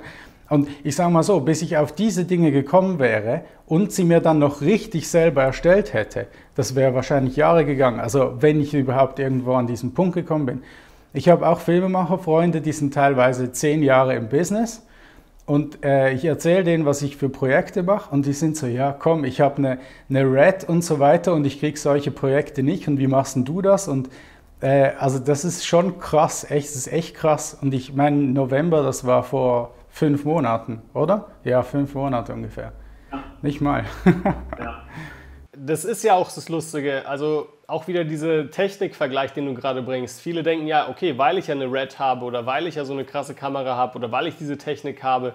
Und 0.50 0.70
ich 0.84 0.96
sage 0.96 1.12
mal 1.12 1.24
so, 1.24 1.42
bis 1.42 1.62
ich 1.62 1.78
auf 1.78 1.92
diese 1.92 2.24
Dinge 2.26 2.52
gekommen 2.52 3.00
wäre 3.00 3.42
und 3.66 3.92
sie 3.92 4.06
mir 4.06 4.22
dann 4.22 4.40
noch 4.40 4.62
richtig 4.62 5.10
selber 5.10 5.44
erstellt 5.44 5.94
hätte, 5.94 6.28
das 6.56 6.76
wäre 6.76 6.96
wahrscheinlich 6.96 7.36
Jahre 7.36 7.66
gegangen. 7.66 8.00
Also 8.00 8.36
wenn 8.40 8.62
ich 8.62 8.74
überhaupt 8.74 9.20
irgendwo 9.20 9.54
an 9.54 9.68
diesen 9.68 9.94
Punkt 9.94 10.16
gekommen 10.16 10.46
bin. 10.46 10.64
Ich 11.14 11.30
habe 11.30 11.48
auch 11.48 11.60
Filmemacherfreunde, 11.60 12.62
die 12.62 12.72
sind 12.72 12.94
teilweise 12.94 13.52
zehn 13.52 13.84
Jahre 13.84 14.16
im 14.16 14.30
Business 14.30 14.87
und 15.48 15.84
äh, 15.86 16.12
ich 16.12 16.26
erzähle 16.26 16.66
denen, 16.66 16.86
was 16.86 17.02
ich 17.02 17.16
für 17.16 17.30
Projekte 17.30 17.82
mache 17.82 18.14
und 18.14 18.26
die 18.26 18.34
sind 18.34 18.58
so, 18.58 18.68
ja 18.68 18.92
komm, 18.92 19.24
ich 19.24 19.40
habe 19.40 19.58
eine, 19.58 19.80
eine 20.10 20.24
Red 20.24 20.68
und 20.68 20.84
so 20.84 21.00
weiter 21.00 21.34
und 21.34 21.46
ich 21.46 21.60
kriege 21.60 21.80
solche 21.80 22.12
Projekte 22.12 22.64
nicht 22.64 22.90
und 22.90 23.00
wie 23.00 23.08
machst 23.08 23.38
denn 23.38 23.46
du 23.46 23.62
das? 23.62 23.88
Und 23.88 24.10
äh, 24.60 24.92
also 25.00 25.20
das 25.20 25.46
ist 25.46 25.66
schon 25.66 26.00
krass, 26.00 26.44
echt, 26.52 26.68
das 26.68 26.76
ist 26.76 26.92
echt 26.92 27.16
krass. 27.16 27.58
Und 27.62 27.74
ich 27.74 27.94
meine, 27.94 28.18
November, 28.18 28.84
das 28.84 29.06
war 29.06 29.24
vor 29.24 29.74
fünf 29.88 30.26
Monaten, 30.26 30.82
oder? 30.94 31.28
Ja, 31.46 31.64
fünf 31.64 31.96
Monate 31.96 32.34
ungefähr. 32.34 32.74
Ja. 33.10 33.24
Nicht 33.42 33.62
mal. 33.62 33.86
ja. 34.60 34.84
Das 35.58 35.86
ist 35.86 36.04
ja 36.04 36.16
auch 36.16 36.30
das 36.30 36.50
Lustige. 36.50 37.08
Also 37.08 37.48
auch 37.68 37.88
wieder 37.88 38.06
dieser 38.06 38.50
Technikvergleich, 38.50 39.34
den 39.34 39.46
du 39.46 39.54
gerade 39.54 39.82
bringst. 39.82 40.22
Viele 40.22 40.42
denken 40.42 40.68
ja, 40.68 40.88
okay, 40.90 41.18
weil 41.18 41.38
ich 41.38 41.48
ja 41.48 41.56
eine 41.56 41.70
Red 41.70 42.00
habe 42.00 42.24
oder 42.24 42.46
weil 42.46 42.66
ich 42.66 42.76
ja 42.76 42.86
so 42.86 42.94
eine 42.94 43.04
krasse 43.04 43.36
Kamera 43.36 43.76
habe 43.76 43.98
oder 43.98 44.10
weil 44.10 44.28
ich 44.28 44.38
diese 44.38 44.58
Technik 44.58 45.04
habe, 45.04 45.34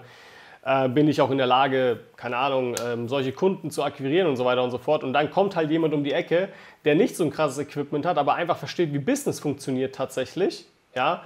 äh, 0.65 0.89
bin 0.89 1.07
ich 1.07 1.21
auch 1.21 1.29
in 1.29 1.37
der 1.37 1.45
Lage, 1.45 1.99
keine 2.15 2.37
Ahnung, 2.37 2.73
ähm, 2.83 3.07
solche 3.07 3.33
Kunden 3.33 3.69
zu 3.69 3.83
akquirieren 3.83 4.27
und 4.27 4.35
so 4.35 4.45
weiter 4.45 4.63
und 4.63 4.71
so 4.71 4.79
fort. 4.79 5.03
Und 5.03 5.13
dann 5.13 5.29
kommt 5.29 5.55
halt 5.55 5.69
jemand 5.69 5.93
um 5.93 6.03
die 6.03 6.11
Ecke, 6.11 6.49
der 6.85 6.95
nicht 6.95 7.15
so 7.15 7.23
ein 7.23 7.29
krasses 7.29 7.59
Equipment 7.59 8.05
hat, 8.05 8.17
aber 8.17 8.33
einfach 8.33 8.57
versteht, 8.57 8.93
wie 8.93 8.99
Business 8.99 9.39
funktioniert 9.39 9.93
tatsächlich. 9.93 10.65
Ja, 10.95 11.23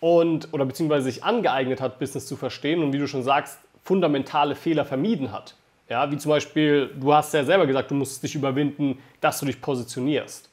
und, 0.00 0.48
oder 0.52 0.66
beziehungsweise 0.66 1.04
sich 1.04 1.24
angeeignet 1.24 1.80
hat, 1.80 1.98
Business 1.98 2.26
zu 2.26 2.36
verstehen 2.36 2.82
und 2.82 2.92
wie 2.92 2.98
du 2.98 3.06
schon 3.06 3.22
sagst, 3.22 3.58
fundamentale 3.82 4.54
Fehler 4.54 4.84
vermieden 4.84 5.32
hat. 5.32 5.54
Ja, 5.88 6.10
wie 6.10 6.18
zum 6.18 6.30
Beispiel, 6.30 6.90
du 6.98 7.12
hast 7.14 7.34
ja 7.34 7.44
selber 7.44 7.66
gesagt, 7.66 7.90
du 7.90 7.94
musst 7.94 8.22
dich 8.22 8.34
überwinden, 8.34 8.98
dass 9.20 9.40
du 9.40 9.46
dich 9.46 9.60
positionierst. 9.60 10.49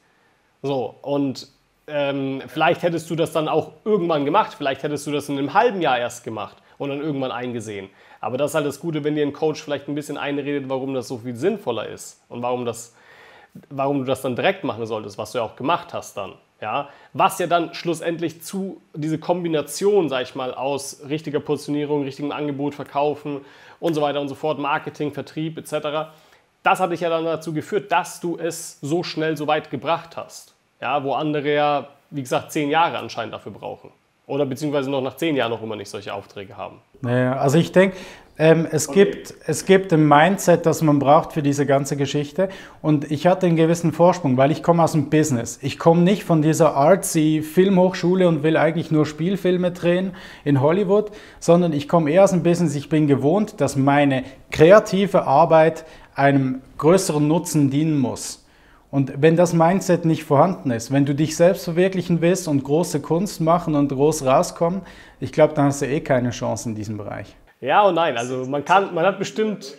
So, 0.62 0.96
und 1.02 1.48
ähm, 1.86 2.42
vielleicht 2.46 2.82
hättest 2.82 3.08
du 3.10 3.16
das 3.16 3.32
dann 3.32 3.48
auch 3.48 3.72
irgendwann 3.84 4.24
gemacht, 4.24 4.54
vielleicht 4.56 4.82
hättest 4.82 5.06
du 5.06 5.12
das 5.12 5.28
in 5.28 5.38
einem 5.38 5.54
halben 5.54 5.80
Jahr 5.80 5.98
erst 5.98 6.24
gemacht 6.24 6.56
und 6.76 6.90
dann 6.90 7.00
irgendwann 7.00 7.32
eingesehen. 7.32 7.88
Aber 8.20 8.36
das 8.36 8.50
ist 8.50 8.54
halt 8.56 8.66
das 8.66 8.80
Gute, 8.80 9.04
wenn 9.04 9.14
dir 9.14 9.24
ein 9.24 9.32
Coach 9.32 9.62
vielleicht 9.62 9.88
ein 9.88 9.94
bisschen 9.94 10.18
einredet, 10.18 10.68
warum 10.68 10.94
das 10.94 11.08
so 11.08 11.18
viel 11.18 11.36
sinnvoller 11.36 11.88
ist 11.88 12.22
und 12.28 12.42
warum, 12.42 12.64
das, 12.64 12.94
warum 13.70 14.00
du 14.00 14.04
das 14.04 14.22
dann 14.22 14.36
direkt 14.36 14.64
machen 14.64 14.86
solltest, 14.86 15.18
was 15.18 15.32
du 15.32 15.38
ja 15.38 15.44
auch 15.44 15.56
gemacht 15.56 15.94
hast 15.94 16.16
dann. 16.16 16.34
Ja, 16.60 16.88
was 17.12 17.38
ja 17.38 17.46
dann 17.46 17.72
schlussendlich 17.72 18.42
zu 18.42 18.82
diese 18.92 19.18
Kombination, 19.18 20.08
sag 20.08 20.22
ich 20.22 20.34
mal, 20.34 20.52
aus 20.52 21.02
richtiger 21.08 21.38
Positionierung, 21.38 22.02
richtigem 22.02 22.32
Angebot, 22.32 22.74
Verkaufen 22.74 23.42
und 23.78 23.94
so 23.94 24.00
weiter 24.00 24.20
und 24.20 24.28
so 24.28 24.34
fort, 24.34 24.58
Marketing, 24.58 25.12
Vertrieb 25.12 25.56
etc., 25.56 26.10
das 26.62 26.80
hat 26.80 26.90
dich 26.90 27.00
ja 27.00 27.08
dann 27.08 27.24
dazu 27.24 27.52
geführt, 27.52 27.90
dass 27.92 28.20
du 28.20 28.36
es 28.36 28.78
so 28.80 29.02
schnell 29.02 29.36
so 29.36 29.46
weit 29.46 29.70
gebracht 29.70 30.16
hast. 30.16 30.54
Ja, 30.80 31.02
wo 31.02 31.14
andere 31.14 31.54
ja, 31.54 31.88
wie 32.10 32.22
gesagt, 32.22 32.52
zehn 32.52 32.70
Jahre 32.70 32.98
anscheinend 32.98 33.34
dafür 33.34 33.52
brauchen. 33.52 33.90
Oder 34.26 34.44
beziehungsweise 34.44 34.90
noch 34.90 35.00
nach 35.00 35.16
zehn 35.16 35.36
Jahren 35.36 35.50
noch 35.50 35.62
immer 35.62 35.76
nicht 35.76 35.88
solche 35.88 36.12
Aufträge 36.12 36.56
haben. 36.56 36.80
Naja, 37.00 37.36
also 37.38 37.56
ich 37.58 37.72
denke, 37.72 37.96
ähm, 38.40 38.68
es, 38.70 38.88
okay. 38.88 39.04
gibt, 39.04 39.34
es 39.46 39.64
gibt 39.64 39.92
ein 39.92 40.06
Mindset, 40.06 40.64
das 40.64 40.80
man 40.80 41.00
braucht 41.00 41.32
für 41.32 41.42
diese 41.42 41.66
ganze 41.66 41.96
Geschichte. 41.96 42.48
Und 42.80 43.10
ich 43.10 43.26
hatte 43.26 43.46
einen 43.46 43.56
gewissen 43.56 43.92
Vorsprung, 43.92 44.36
weil 44.36 44.52
ich 44.52 44.62
komme 44.62 44.84
aus 44.84 44.92
dem 44.92 45.10
Business. 45.10 45.58
Ich 45.60 45.78
komme 45.78 46.02
nicht 46.02 46.22
von 46.22 46.40
dieser 46.40 46.76
artsy 46.76 47.42
Filmhochschule 47.42 48.28
und 48.28 48.44
will 48.44 48.56
eigentlich 48.56 48.92
nur 48.92 49.06
Spielfilme 49.06 49.72
drehen 49.72 50.12
in 50.44 50.60
Hollywood, 50.60 51.10
sondern 51.40 51.72
ich 51.72 51.88
komme 51.88 52.12
eher 52.12 52.24
aus 52.24 52.30
dem 52.30 52.44
Business. 52.44 52.76
Ich 52.76 52.88
bin 52.88 53.08
gewohnt, 53.08 53.60
dass 53.60 53.74
meine 53.74 54.22
kreative 54.52 55.26
Arbeit 55.26 55.84
einem 56.18 56.62
größeren 56.78 57.26
Nutzen 57.26 57.70
dienen 57.70 57.98
muss. 57.98 58.44
Und 58.90 59.12
wenn 59.20 59.36
das 59.36 59.52
Mindset 59.52 60.04
nicht 60.04 60.24
vorhanden 60.24 60.70
ist, 60.70 60.90
wenn 60.90 61.04
du 61.04 61.14
dich 61.14 61.36
selbst 61.36 61.64
verwirklichen 61.64 62.20
willst 62.22 62.48
und 62.48 62.64
große 62.64 63.00
Kunst 63.00 63.40
machen 63.40 63.74
und 63.74 63.88
groß 63.88 64.24
rauskommen, 64.24 64.82
ich 65.20 65.30
glaube, 65.30 65.54
dann 65.54 65.66
hast 65.66 65.82
du 65.82 65.86
eh 65.86 66.00
keine 66.00 66.30
Chance 66.30 66.70
in 66.70 66.74
diesem 66.74 66.96
Bereich. 66.96 67.34
Ja 67.60 67.82
und 67.82 67.94
nein. 67.94 68.16
Also 68.16 68.46
man 68.46 68.64
kann, 68.64 68.94
man 68.94 69.04
hat 69.04 69.18
bestimmt, 69.18 69.74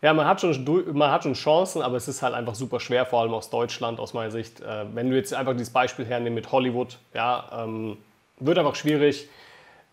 ja, 0.00 0.14
man 0.14 0.26
hat 0.26 0.40
schon, 0.40 0.64
man 0.92 1.10
hat 1.10 1.24
schon 1.24 1.34
Chancen, 1.34 1.82
aber 1.82 1.96
es 1.96 2.06
ist 2.06 2.22
halt 2.22 2.34
einfach 2.34 2.54
super 2.54 2.78
schwer, 2.78 3.04
vor 3.04 3.22
allem 3.22 3.34
aus 3.34 3.50
Deutschland, 3.50 3.98
aus 3.98 4.14
meiner 4.14 4.30
Sicht. 4.30 4.60
Äh, 4.60 4.84
wenn 4.94 5.10
du 5.10 5.16
jetzt 5.16 5.34
einfach 5.34 5.52
dieses 5.52 5.70
Beispiel 5.70 6.04
hernimmst 6.04 6.34
mit 6.34 6.52
Hollywood, 6.52 6.98
ja, 7.14 7.64
ähm, 7.64 7.96
wird 8.38 8.58
einfach 8.58 8.76
schwierig. 8.76 9.28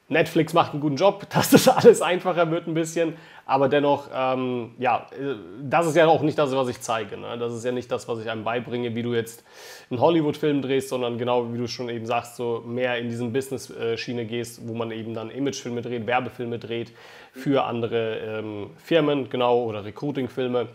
Netflix 0.10 0.54
macht 0.54 0.74
einen 0.74 0.82
guten 0.82 0.96
Job, 0.96 1.28
dass 1.34 1.52
das 1.52 1.68
alles 1.68 2.02
einfacher 2.02 2.52
wird 2.52 2.68
ein 2.68 2.74
bisschen, 2.74 3.16
aber 3.46 3.68
dennoch, 3.68 4.10
ähm, 4.14 4.72
ja, 4.80 5.08
äh, 5.12 5.36
das 5.62 5.88
ist 5.88 5.96
ja 5.96 6.08
auch 6.08 6.22
nicht 6.22 6.38
das, 6.38 6.56
was 6.56 6.68
ich 6.70 6.80
zeige. 6.82 7.18
Ne? 7.18 7.38
Das 7.38 7.54
ist 7.54 7.66
ja 7.66 7.72
nicht 7.72 7.92
das, 7.92 8.08
was 8.08 8.20
ich 8.20 8.30
einem 8.30 8.44
beibringe, 8.44 8.96
wie 8.96 9.04
du 9.04 9.14
jetzt 9.14 9.44
einen 9.90 10.00
Hollywood-Film 10.00 10.62
drehst, 10.62 10.90
sondern 10.90 11.18
genau 11.18 11.54
wie 11.54 11.58
du 11.58 11.68
schon 11.68 11.90
eben 11.90 12.06
sagst, 12.06 12.36
so 12.36 12.64
mehr 12.66 12.98
in 12.98 13.10
diesen 13.10 13.34
Business-Schiene 13.34 14.26
gehst, 14.26 14.68
wo 14.68 14.74
man 14.74 14.92
eben 14.92 15.14
dann 15.14 15.30
Imagefilme 15.30 15.82
dreht, 15.82 16.08
Werbefilme 16.08 16.60
dreht 16.60 16.94
für 17.34 17.66
andere 17.66 18.18
ähm, 18.20 18.70
Firmen, 18.78 19.30
genau, 19.30 19.64
oder 19.64 19.84
Recruiting-Filme, 19.84 20.68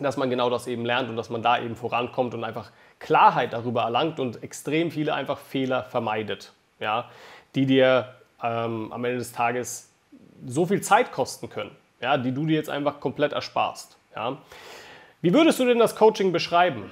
dass 0.00 0.16
man 0.16 0.30
genau 0.30 0.48
das 0.48 0.66
eben 0.66 0.84
lernt 0.84 1.10
und 1.10 1.16
dass 1.16 1.28
man 1.28 1.42
da 1.42 1.60
eben 1.60 1.76
vorankommt 1.76 2.34
und 2.34 2.44
einfach 2.44 2.70
Klarheit 2.98 3.52
darüber 3.52 3.82
erlangt 3.82 4.20
und 4.20 4.42
extrem 4.42 4.90
viele 4.90 5.12
einfach 5.12 5.38
Fehler 5.38 5.82
vermeidet, 5.84 6.52
ja, 6.80 7.10
die 7.54 7.66
dir 7.66 8.14
ähm, 8.42 8.92
am 8.92 9.04
Ende 9.04 9.18
des 9.18 9.32
Tages 9.32 9.90
so 10.46 10.66
viel 10.66 10.80
Zeit 10.80 11.12
kosten 11.12 11.48
können 11.48 11.70
ja, 12.02 12.18
die 12.18 12.32
du 12.32 12.44
dir 12.44 12.56
jetzt 12.56 12.68
einfach 12.68 13.00
komplett 13.00 13.32
ersparst. 13.32 13.96
Ja. 14.14 14.36
Wie 15.22 15.32
würdest 15.32 15.60
du 15.60 15.64
denn 15.64 15.78
das 15.78 15.94
Coaching 15.96 16.32
beschreiben? 16.32 16.90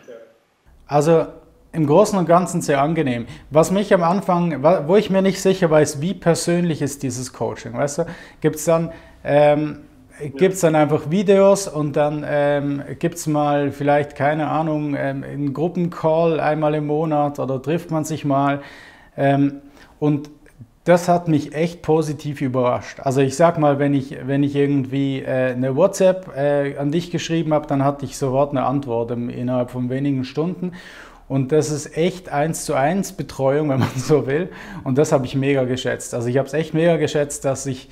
Also 0.86 1.26
im 1.72 1.86
Großen 1.86 2.18
und 2.18 2.26
Ganzen 2.26 2.62
sehr 2.62 2.80
angenehm. 2.80 3.26
Was 3.50 3.70
mich 3.70 3.92
am 3.92 4.02
Anfang, 4.02 4.62
wo 4.86 4.96
ich 4.96 5.10
mir 5.10 5.22
nicht 5.22 5.42
sicher 5.42 5.70
weiß, 5.70 6.00
wie 6.00 6.14
persönlich 6.14 6.80
ist 6.80 7.02
dieses 7.02 7.32
Coaching, 7.32 7.74
weißt 7.74 7.98
du, 7.98 8.06
gibt 8.40 8.56
es 8.56 8.64
dann, 8.64 8.92
ähm, 9.24 9.80
gibt's 10.36 10.60
dann 10.60 10.74
einfach 10.74 11.10
Videos 11.10 11.66
und 11.66 11.94
dann 11.94 12.24
ähm, 12.26 12.82
gibt 12.98 13.16
es 13.16 13.26
mal 13.26 13.72
vielleicht, 13.72 14.16
keine 14.16 14.48
Ahnung, 14.48 14.94
ähm, 14.96 15.24
einen 15.24 15.52
Gruppencall 15.52 16.40
einmal 16.40 16.74
im 16.74 16.86
Monat 16.86 17.38
oder 17.38 17.60
trifft 17.60 17.90
man 17.90 18.04
sich 18.04 18.24
mal. 18.24 18.60
Ähm, 19.16 19.62
und 19.98 20.30
das 20.84 21.08
hat 21.08 21.28
mich 21.28 21.54
echt 21.54 21.82
positiv 21.82 22.40
überrascht. 22.40 23.00
Also 23.00 23.20
ich 23.20 23.36
sag 23.36 23.58
mal, 23.58 23.78
wenn 23.78 23.92
ich, 23.92 24.16
wenn 24.24 24.42
ich 24.42 24.56
irgendwie 24.56 25.20
äh, 25.20 25.52
eine 25.52 25.76
WhatsApp 25.76 26.34
äh, 26.34 26.76
an 26.78 26.90
dich 26.90 27.10
geschrieben 27.10 27.52
habe, 27.52 27.66
dann 27.66 27.84
hatte 27.84 28.06
ich 28.06 28.16
sofort 28.16 28.50
eine 28.50 28.64
Antwort 28.64 29.10
innerhalb 29.10 29.70
von 29.70 29.90
wenigen 29.90 30.24
Stunden. 30.24 30.72
Und 31.28 31.52
das 31.52 31.70
ist 31.70 31.96
echt 31.96 32.30
eins 32.30 32.64
zu 32.64 32.74
eins 32.74 33.12
Betreuung, 33.12 33.68
wenn 33.70 33.80
man 33.80 33.94
so 33.94 34.26
will. 34.26 34.50
Und 34.82 34.96
das 34.96 35.12
habe 35.12 35.26
ich 35.26 35.34
mega 35.34 35.64
geschätzt. 35.64 36.14
Also 36.14 36.28
ich 36.28 36.38
habe 36.38 36.48
es 36.48 36.54
echt 36.54 36.72
mega 36.72 36.96
geschätzt, 36.96 37.44
dass 37.44 37.66
ich, 37.66 37.90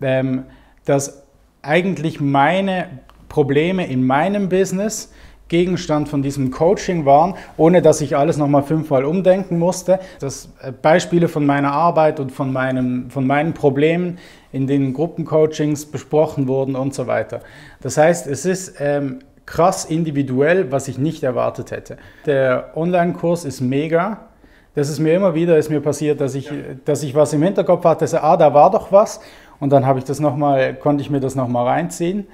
ähm, 0.00 0.44
dass 0.86 1.24
eigentlich 1.62 2.20
meine 2.20 2.86
Probleme 3.28 3.86
in 3.86 4.06
meinem 4.06 4.48
Business 4.48 5.12
Gegenstand 5.50 6.08
von 6.08 6.22
diesem 6.22 6.50
Coaching 6.50 7.04
waren, 7.04 7.34
ohne 7.58 7.82
dass 7.82 8.00
ich 8.00 8.16
alles 8.16 8.38
nochmal 8.38 8.62
fünfmal 8.62 9.04
umdenken 9.04 9.58
musste. 9.58 9.98
Das 10.20 10.48
äh, 10.62 10.72
Beispiele 10.72 11.28
von 11.28 11.44
meiner 11.44 11.72
Arbeit 11.72 12.18
und 12.20 12.32
von, 12.32 12.50
meinem, 12.50 13.10
von 13.10 13.26
meinen 13.26 13.52
Problemen 13.52 14.18
in 14.52 14.66
den 14.66 14.94
Gruppencoachings 14.94 15.86
besprochen 15.86 16.48
wurden 16.48 16.74
und 16.74 16.94
so 16.94 17.06
weiter. 17.06 17.40
Das 17.82 17.98
heißt, 17.98 18.26
es 18.26 18.46
ist 18.46 18.76
ähm, 18.78 19.18
krass 19.44 19.84
individuell, 19.84 20.72
was 20.72 20.88
ich 20.88 20.96
nicht 20.96 21.22
erwartet 21.22 21.72
hätte. 21.72 21.98
Der 22.26 22.70
Online-Kurs 22.76 23.44
ist 23.44 23.60
mega. 23.60 24.28
Das 24.76 24.88
ist 24.88 25.00
mir 25.00 25.14
immer 25.14 25.34
wieder 25.34 25.58
ist 25.58 25.68
mir 25.68 25.80
passiert, 25.80 26.20
dass 26.20 26.36
ich, 26.36 26.46
ja. 26.46 26.52
dass 26.84 27.02
ich 27.02 27.14
was 27.14 27.32
im 27.32 27.42
Hinterkopf 27.42 27.84
hatte, 27.84 28.06
so, 28.06 28.18
ah, 28.18 28.36
da 28.36 28.54
war 28.54 28.70
doch 28.70 28.92
was. 28.92 29.20
Und 29.58 29.70
dann 29.70 29.84
habe 29.84 29.98
ich 29.98 30.04
das 30.04 30.20
noch 30.20 30.36
mal, 30.36 30.74
konnte 30.74 31.02
ich 31.02 31.10
mir 31.10 31.20
das 31.20 31.34
nochmal 31.34 31.66
reinziehen. 31.66 32.28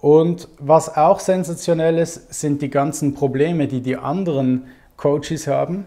Und 0.00 0.48
was 0.58 0.96
auch 0.96 1.20
sensationell 1.20 1.98
ist, 1.98 2.32
sind 2.34 2.62
die 2.62 2.70
ganzen 2.70 3.14
Probleme, 3.14 3.66
die 3.66 3.80
die 3.80 3.96
anderen 3.96 4.66
Coaches 4.96 5.46
haben, 5.46 5.86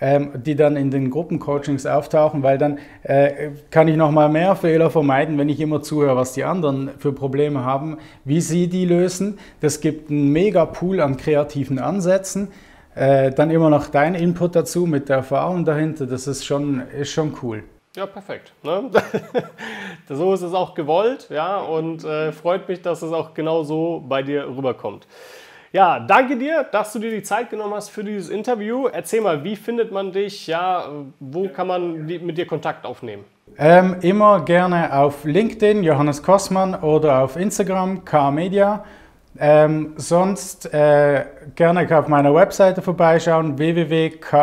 ähm, 0.00 0.30
die 0.34 0.54
dann 0.54 0.76
in 0.76 0.90
den 0.90 1.10
Gruppencoachings 1.10 1.86
auftauchen, 1.86 2.42
weil 2.42 2.58
dann 2.58 2.78
äh, 3.02 3.50
kann 3.70 3.88
ich 3.88 3.96
noch 3.96 4.10
mal 4.10 4.28
mehr 4.28 4.56
Fehler 4.56 4.90
vermeiden, 4.90 5.38
wenn 5.38 5.48
ich 5.48 5.60
immer 5.60 5.82
zuhöre, 5.82 6.16
was 6.16 6.32
die 6.32 6.44
anderen 6.44 6.90
für 6.98 7.12
Probleme 7.12 7.64
haben, 7.64 7.98
wie 8.24 8.40
sie 8.40 8.68
die 8.68 8.84
lösen. 8.84 9.38
Das 9.60 9.80
gibt 9.80 10.10
einen 10.10 10.32
mega 10.32 10.64
Pool 10.66 11.00
an 11.00 11.16
kreativen 11.16 11.78
Ansätzen. 11.78 12.48
Äh, 12.94 13.30
dann 13.30 13.50
immer 13.50 13.70
noch 13.70 13.86
dein 13.86 14.14
Input 14.14 14.56
dazu 14.56 14.86
mit 14.86 15.08
der 15.08 15.16
Erfahrung 15.18 15.64
dahinter, 15.64 16.06
das 16.06 16.26
ist 16.26 16.44
schon, 16.44 16.82
ist 16.98 17.10
schon 17.10 17.34
cool. 17.42 17.62
Ja, 17.96 18.06
perfekt. 18.06 18.52
Ne? 18.62 18.90
es 20.50 20.54
auch 20.54 20.74
gewollt, 20.74 21.28
ja, 21.30 21.58
und 21.58 22.04
äh, 22.04 22.32
freut 22.32 22.68
mich, 22.68 22.82
dass 22.82 23.02
es 23.02 23.12
auch 23.12 23.34
genau 23.34 23.62
so 23.62 24.04
bei 24.06 24.22
dir 24.22 24.46
rüberkommt. 24.46 25.06
Ja, 25.72 26.00
danke 26.00 26.36
dir, 26.36 26.64
dass 26.64 26.92
du 26.92 26.98
dir 26.98 27.12
die 27.12 27.22
Zeit 27.22 27.48
genommen 27.48 27.74
hast 27.74 27.90
für 27.90 28.02
dieses 28.02 28.28
Interview. 28.28 28.88
Erzähl 28.88 29.20
mal, 29.20 29.44
wie 29.44 29.54
findet 29.54 29.92
man 29.92 30.10
dich? 30.10 30.48
Ja, 30.48 30.88
wo 31.20 31.48
kann 31.48 31.68
man 31.68 32.06
mit 32.06 32.36
dir 32.36 32.46
Kontakt 32.46 32.84
aufnehmen? 32.84 33.24
Ähm, 33.56 33.96
immer 34.00 34.44
gerne 34.44 34.92
auf 34.92 35.24
LinkedIn, 35.24 35.84
Johannes 35.84 36.24
Kossmann, 36.24 36.74
oder 36.74 37.22
auf 37.22 37.36
Instagram, 37.36 38.04
K-Media. 38.04 38.84
Ähm, 39.38 39.92
sonst 39.96 40.74
äh, 40.74 41.24
gerne 41.54 41.98
auf 41.98 42.08
meiner 42.08 42.34
Webseite 42.34 42.82
vorbeischauen, 42.82 43.56
www.k-media.ch. 43.56 44.40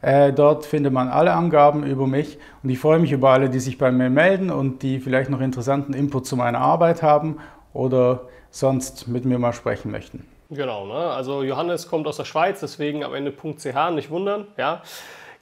Äh, 0.00 0.32
dort 0.32 0.64
findet 0.64 0.92
man 0.92 1.08
alle 1.08 1.32
Angaben 1.32 1.84
über 1.84 2.06
mich 2.06 2.38
und 2.62 2.70
ich 2.70 2.78
freue 2.78 2.98
mich 2.98 3.10
über 3.10 3.30
alle, 3.30 3.50
die 3.50 3.58
sich 3.58 3.78
bei 3.78 3.90
mir 3.90 4.10
melden 4.10 4.50
und 4.50 4.82
die 4.82 5.00
vielleicht 5.00 5.28
noch 5.28 5.40
interessanten 5.40 5.92
Input 5.92 6.26
zu 6.26 6.36
meiner 6.36 6.60
Arbeit 6.60 7.02
haben 7.02 7.38
oder 7.72 8.28
sonst 8.50 9.08
mit 9.08 9.24
mir 9.24 9.38
mal 9.38 9.52
sprechen 9.52 9.90
möchten. 9.90 10.26
Genau, 10.50 10.86
ne? 10.86 10.94
also 10.94 11.42
Johannes 11.42 11.88
kommt 11.88 12.06
aus 12.06 12.16
der 12.16 12.24
Schweiz, 12.24 12.60
deswegen 12.60 13.04
am 13.04 13.14
Ende 13.14 13.32
.ch, 13.32 13.90
nicht 13.92 14.10
wundern. 14.10 14.46
Ja? 14.56 14.82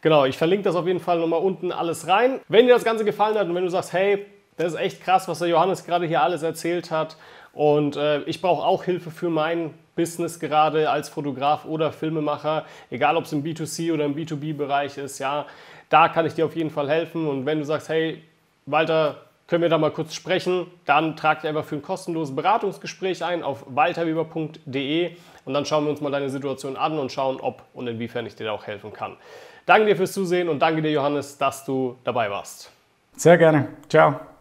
Genau, 0.01 0.25
ich 0.25 0.37
verlinke 0.39 0.65
das 0.65 0.75
auf 0.75 0.87
jeden 0.87 1.01
Fall 1.01 1.21
nochmal 1.21 1.41
unten 1.41 1.71
alles 1.71 2.09
rein. 2.09 2.41
Wenn 2.49 2.67
dir 2.67 2.75
das 2.75 2.85
Ganze 2.85 3.05
gefallen 3.05 3.37
hat 3.39 3.47
und 3.47 3.55
wenn 3.55 3.65
du 3.65 3.71
sagst, 3.71 3.93
hey, 3.93 4.27
das 4.57 4.73
ist 4.73 4.79
echt 4.79 5.03
krass, 5.03 5.29
was 5.29 5.39
der 5.39 5.49
Johannes 5.49 5.85
gerade 5.85 6.07
hier 6.07 6.23
alles 6.23 6.43
erzählt 6.43 6.91
hat 6.91 7.17
und 7.53 7.97
äh, 7.97 8.21
ich 8.23 8.41
brauche 8.41 8.67
auch 8.67 8.85
Hilfe 8.85 9.11
für 9.11 9.29
mein 9.29 9.75
Business 9.97 10.39
gerade 10.39 10.89
als 10.89 11.09
Fotograf 11.09 11.65
oder 11.65 11.91
Filmemacher, 11.91 12.65
egal 12.91 13.17
ob 13.17 13.25
es 13.25 13.33
im 13.33 13.43
B2C 13.43 13.93
oder 13.93 14.05
im 14.05 14.15
B2B-Bereich 14.15 14.99
ist, 14.99 15.19
ja, 15.19 15.47
da 15.89 16.09
kann 16.09 16.27
ich 16.27 16.35
dir 16.35 16.45
auf 16.45 16.55
jeden 16.55 16.71
Fall 16.71 16.89
helfen 16.89 17.27
und 17.27 17.47
wenn 17.47 17.59
du 17.59 17.65
sagst, 17.65 17.89
hey, 17.89 18.23
Walter, 18.67 19.17
können 19.49 19.63
wir 19.63 19.69
da 19.69 19.79
mal 19.79 19.93
kurz 19.93 20.15
sprechen, 20.15 20.67
dann 20.87 21.17
trag 21.17 21.41
dich 21.41 21.49
einfach 21.49 21.65
für 21.65 21.77
ein 21.77 21.83
kostenloses 21.83 22.35
Beratungsgespräch 22.35 23.25
ein 23.25 23.43
auf 23.43 23.65
walterweber.de 23.69 25.13
und 25.45 25.55
dann 25.55 25.65
schauen 25.65 25.85
wir 25.85 25.91
uns 25.91 26.01
mal 26.01 26.11
deine 26.11 26.31
Situation 26.31 26.77
an 26.77 26.99
und 26.99 27.13
schauen, 27.13 27.39
ob 27.41 27.63
und 27.73 27.87
inwiefern 27.87 28.27
ich 28.27 28.35
dir 28.35 28.45
da 28.45 28.53
auch 28.53 28.67
helfen 28.67 28.93
kann. 28.93 29.17
Danke 29.65 29.87
dir 29.87 29.97
fürs 29.97 30.13
Zusehen 30.13 30.49
und 30.49 30.61
danke 30.61 30.83
dir, 30.83 30.91
Johannes, 30.91 31.39
dass 31.39 31.65
du 31.65 31.97
dabei 32.05 32.31
warst. 32.31 32.71
Sehr 33.17 33.39
gerne. 33.39 33.69
Ciao. 33.89 34.36